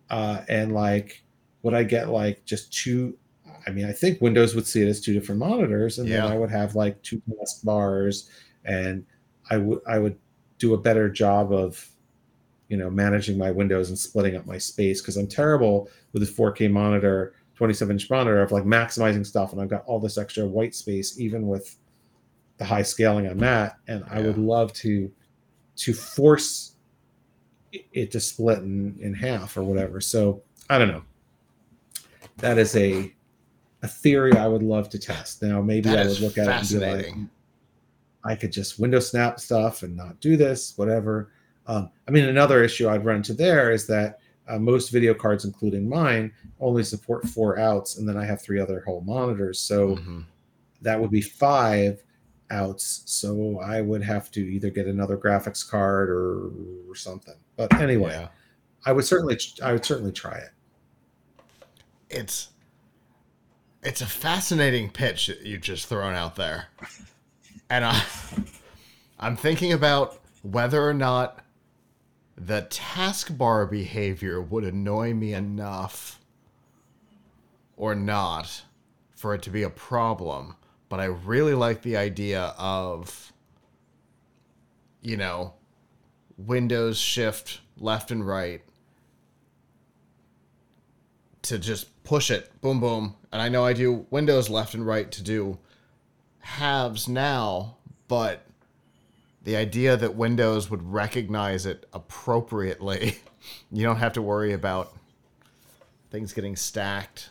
Uh, 0.08 0.42
and 0.48 0.72
like, 0.72 1.24
would 1.62 1.74
I 1.74 1.82
get 1.82 2.08
like 2.08 2.44
just 2.44 2.72
two? 2.72 3.16
I 3.66 3.70
mean, 3.70 3.86
I 3.86 3.92
think 3.92 4.20
Windows 4.20 4.54
would 4.54 4.66
see 4.66 4.82
it 4.82 4.88
as 4.88 5.00
two 5.00 5.12
different 5.12 5.38
monitors, 5.38 5.98
and 5.98 6.08
yeah. 6.08 6.22
then 6.22 6.32
I 6.32 6.38
would 6.38 6.50
have 6.50 6.74
like 6.74 7.00
two 7.02 7.20
task 7.38 7.64
bars, 7.64 8.30
and 8.64 9.04
I 9.50 9.58
would 9.58 9.80
I 9.86 9.98
would 9.98 10.18
do 10.58 10.74
a 10.74 10.78
better 10.78 11.08
job 11.10 11.52
of, 11.52 11.86
you 12.72 12.78
know, 12.78 12.88
managing 12.88 13.36
my 13.36 13.50
windows 13.50 13.90
and 13.90 13.98
splitting 13.98 14.34
up 14.34 14.46
my 14.46 14.56
space 14.56 15.02
because 15.02 15.18
I'm 15.18 15.26
terrible 15.26 15.90
with 16.14 16.22
a 16.22 16.26
4K 16.26 16.70
monitor, 16.70 17.34
27 17.54 17.96
inch 17.96 18.08
monitor 18.08 18.40
of 18.40 18.50
like 18.50 18.64
maximizing 18.64 19.26
stuff, 19.26 19.52
and 19.52 19.60
I've 19.60 19.68
got 19.68 19.84
all 19.84 20.00
this 20.00 20.16
extra 20.16 20.46
white 20.46 20.74
space 20.74 21.20
even 21.20 21.46
with 21.46 21.76
the 22.56 22.64
high 22.64 22.80
scaling 22.80 23.28
on 23.28 23.36
that, 23.38 23.76
and 23.88 24.02
yeah. 24.06 24.18
I 24.18 24.22
would 24.22 24.38
love 24.38 24.72
to 24.72 25.12
to 25.76 25.92
force 25.92 26.76
it 27.92 28.10
to 28.12 28.20
split 28.20 28.60
in, 28.60 28.96
in 29.02 29.12
half 29.12 29.54
or 29.58 29.64
whatever. 29.64 30.00
So 30.00 30.42
I 30.70 30.78
don't 30.78 30.88
know. 30.88 31.02
That 32.38 32.56
is 32.56 32.74
a 32.74 33.12
a 33.82 33.88
theory 33.88 34.32
I 34.34 34.48
would 34.48 34.62
love 34.62 34.88
to 34.88 34.98
test. 34.98 35.42
Now 35.42 35.60
maybe 35.60 35.90
that 35.90 36.06
I 36.06 36.08
would 36.08 36.20
look 36.20 36.38
at 36.38 36.48
it 36.48 36.72
and 36.72 36.80
be 36.80 36.86
like, 36.86 37.14
I 38.24 38.34
could 38.34 38.50
just 38.50 38.78
window 38.78 39.00
snap 39.00 39.40
stuff 39.40 39.82
and 39.82 39.94
not 39.94 40.20
do 40.20 40.38
this, 40.38 40.72
whatever. 40.78 41.32
Um, 41.66 41.90
I 42.08 42.10
mean, 42.10 42.24
another 42.24 42.62
issue 42.62 42.88
I'd 42.88 43.04
run 43.04 43.16
into 43.16 43.34
there 43.34 43.70
is 43.70 43.86
that 43.86 44.18
uh, 44.48 44.58
most 44.58 44.90
video 44.90 45.14
cards, 45.14 45.44
including 45.44 45.88
mine, 45.88 46.32
only 46.60 46.82
support 46.82 47.28
four 47.28 47.58
outs, 47.58 47.98
and 47.98 48.08
then 48.08 48.16
I 48.16 48.24
have 48.24 48.42
three 48.42 48.60
other 48.60 48.80
whole 48.80 49.00
monitors. 49.02 49.58
So 49.58 49.96
mm-hmm. 49.96 50.20
that 50.82 51.00
would 51.00 51.10
be 51.10 51.20
five 51.20 52.02
outs. 52.50 53.02
So 53.06 53.60
I 53.60 53.80
would 53.80 54.02
have 54.02 54.30
to 54.32 54.40
either 54.40 54.70
get 54.70 54.86
another 54.86 55.16
graphics 55.16 55.68
card 55.68 56.10
or, 56.10 56.50
or 56.90 56.94
something. 56.94 57.34
But 57.56 57.72
anyway, 57.80 58.12
yeah. 58.12 58.28
I 58.84 58.92
would 58.92 59.04
certainly 59.04 59.38
I 59.62 59.72
would 59.72 59.84
certainly 59.84 60.12
try 60.12 60.36
it. 60.36 60.50
It's 62.10 62.48
it's 63.82 64.00
a 64.00 64.06
fascinating 64.06 64.90
pitch 64.90 65.26
that 65.26 65.42
you've 65.42 65.62
just 65.62 65.86
thrown 65.86 66.14
out 66.14 66.36
there. 66.36 66.66
And 67.70 67.84
I 67.84 68.02
I'm 69.18 69.36
thinking 69.36 69.72
about 69.72 70.20
whether 70.42 70.86
or 70.86 70.94
not 70.94 71.41
the 72.46 72.62
taskbar 72.62 73.70
behavior 73.70 74.40
would 74.40 74.64
annoy 74.64 75.14
me 75.14 75.32
enough 75.32 76.20
or 77.76 77.94
not 77.94 78.62
for 79.14 79.34
it 79.34 79.42
to 79.42 79.50
be 79.50 79.62
a 79.62 79.70
problem 79.70 80.56
but 80.92 81.00
I 81.00 81.06
really 81.06 81.54
like 81.54 81.80
the 81.80 81.96
idea 81.96 82.52
of, 82.58 83.32
you 85.00 85.16
know, 85.16 85.54
Windows 86.36 86.98
shift 86.98 87.62
left 87.78 88.10
and 88.10 88.26
right 88.26 88.60
to 91.40 91.58
just 91.58 92.04
push 92.04 92.30
it, 92.30 92.60
boom, 92.60 92.78
boom. 92.78 93.16
And 93.32 93.40
I 93.40 93.48
know 93.48 93.64
I 93.64 93.72
do 93.72 94.04
Windows 94.10 94.50
left 94.50 94.74
and 94.74 94.86
right 94.86 95.10
to 95.12 95.22
do 95.22 95.56
halves 96.40 97.08
now, 97.08 97.78
but 98.06 98.44
the 99.44 99.56
idea 99.56 99.96
that 99.96 100.14
Windows 100.14 100.70
would 100.70 100.82
recognize 100.82 101.66
it 101.66 101.86
appropriately, 101.92 103.18
you 103.72 103.82
don't 103.82 103.96
have 103.96 104.12
to 104.14 104.22
worry 104.22 104.52
about 104.52 104.92
things 106.10 106.32
getting 106.32 106.56
stacked 106.56 107.30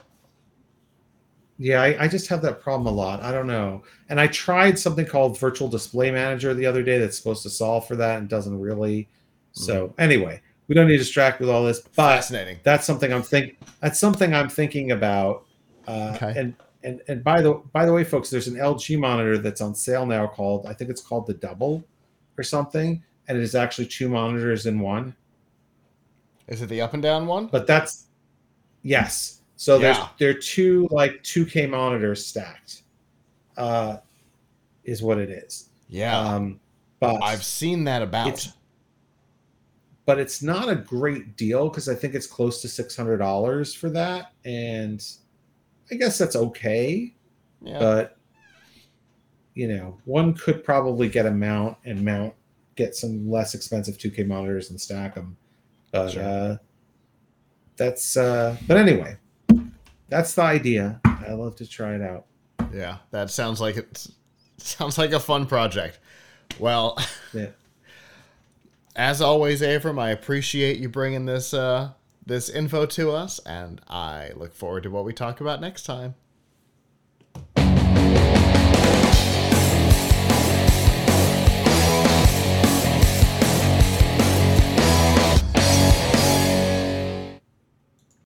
yeah, 1.62 1.80
I, 1.80 2.06
I, 2.06 2.08
just 2.08 2.28
have 2.30 2.42
that 2.42 2.60
problem 2.60 2.88
a 2.88 2.98
lot. 2.98 3.22
I 3.22 3.32
don't 3.32 3.46
know. 3.46 3.84
And 4.10 4.20
I 4.20 4.26
tried 4.26 4.80
something 4.80 5.06
called 5.06 5.38
Virtual 5.38 5.68
Display 5.68 6.10
Manager 6.10 6.56
the 6.56 6.66
other 6.66 6.82
day 6.82 6.98
that's 6.98 7.16
supposed 7.16 7.44
to 7.44 7.52
solve 7.52 7.88
for 7.88 7.96
that 7.98 8.18
and 8.18 8.28
doesn't 8.28 8.60
really. 8.60 9.08
So 9.52 9.90
mm-hmm. 9.90 10.02
anyway, 10.02 10.42
we 10.68 10.74
don't 10.74 10.88
need 10.88 10.94
to 10.94 10.98
distract 10.98 11.40
with 11.40 11.52
all 11.52 11.64
this. 11.64 11.80
But 11.80 11.94
Fascinating. 11.94 12.58
That's 12.64 12.88
something 12.88 13.14
I'm 13.14 13.22
think. 13.22 13.60
That's 13.80 14.00
something 14.00 14.34
I'm 14.34 14.50
thinking 14.50 14.90
about. 14.90 15.46
Uh, 15.88 16.14
okay. 16.16 16.34
And 16.36 16.56
and 16.84 17.02
and 17.08 17.24
by 17.24 17.44
the 17.44 17.62
by 17.72 17.86
the 17.86 17.94
way, 17.94 18.06
folks, 18.06 18.32
there's 18.32 18.48
an 18.48 18.56
LG 18.56 18.98
monitor 18.98 19.38
that's 19.38 19.62
on 19.62 19.76
sale 19.76 20.08
now 20.08 20.26
called 20.26 20.66
I 20.66 20.74
think 20.74 20.90
it's 20.90 21.02
called 21.02 21.28
the 21.28 21.36
Double, 21.36 21.84
or 22.38 22.44
something, 22.44 23.04
and 23.28 23.38
it 23.38 23.44
is 23.44 23.56
actually 23.56 23.88
two 23.88 24.10
monitors 24.10 24.66
in 24.66 24.80
one. 24.80 25.16
Is 26.48 26.62
it 26.62 26.68
the 26.68 26.82
up 26.82 26.94
and 26.94 27.02
down 27.02 27.28
one? 27.28 27.48
But 27.48 27.68
that's 27.68 28.08
yes. 28.84 29.42
So 29.56 29.76
yeah. 29.76 29.80
there's 29.80 29.98
there 30.18 30.30
are 30.32 30.42
two 30.42 30.88
like 30.92 31.24
2K 31.24 31.70
monitors 31.70 32.26
stacked. 32.26 32.84
Uh 33.58 33.98
is 34.84 35.04
what 35.04 35.18
it 35.18 35.30
is. 35.30 35.70
Yeah. 35.88 36.18
Um 36.20 36.60
but 37.02 37.22
I've 37.24 37.44
seen 37.44 37.84
that 37.86 38.04
about. 38.04 38.28
It's, 38.28 38.54
but 40.06 40.20
it's 40.20 40.44
not 40.44 40.70
a 40.70 40.76
great 40.76 41.36
deal 41.36 41.68
because 41.68 41.90
I 41.90 41.96
think 41.96 42.14
it's 42.14 42.28
close 42.28 42.62
to 42.62 42.68
six 42.68 42.96
hundred 42.96 43.18
dollars 43.18 43.74
for 43.74 43.90
that, 43.90 44.34
and 44.46 45.04
I 45.92 45.96
guess 45.96 46.18
that's 46.18 46.36
okay. 46.36 47.14
Yeah. 47.62 47.80
But 47.80 48.18
you 49.54 49.68
know, 49.68 49.98
one 50.06 50.34
could 50.34 50.64
probably 50.64 51.10
get 51.10 51.26
a 51.26 51.32
mount 51.32 51.78
and 51.86 52.04
mount, 52.04 52.34
get 52.76 52.96
some 52.96 53.30
less 53.30 53.54
expensive 53.54 53.98
2K 53.98 54.26
monitors 54.26 54.70
and 54.70 54.80
stack 54.80 55.16
them. 55.16 55.38
But 55.92 56.12
sure. 56.12 56.24
uh, 56.24 56.58
that's 57.76 58.16
uh, 58.16 58.56
but 58.68 58.78
anyway, 58.78 59.18
that's 60.08 60.34
the 60.36 60.44
idea. 60.44 61.02
I 61.04 61.34
love 61.34 61.56
to 61.58 61.68
try 61.68 61.96
it 61.96 62.02
out. 62.02 62.26
Yeah, 62.74 62.98
that 63.12 63.30
sounds 63.30 63.60
like 63.60 63.78
it 63.78 64.08
sounds 64.58 64.98
like 64.98 65.12
a 65.12 65.20
fun 65.20 65.46
project. 65.46 66.00
Well, 66.60 66.98
yeah. 67.34 67.48
as 68.96 69.22
always, 69.22 69.62
Avram, 69.62 70.00
I 70.00 70.12
appreciate 70.12 70.78
you 70.78 70.90
bringing 70.90 71.26
this 71.26 71.54
uh, 71.54 71.92
this 72.26 72.50
info 72.50 72.86
to 72.86 73.12
us, 73.12 73.40
and 73.40 73.82
I 73.90 74.32
look 74.36 74.54
forward 74.54 74.84
to 74.84 74.92
what 74.92 75.04
we 75.04 75.14
talk 75.14 75.42
about 75.42 75.60
next 75.60 75.84
time. 75.84 76.16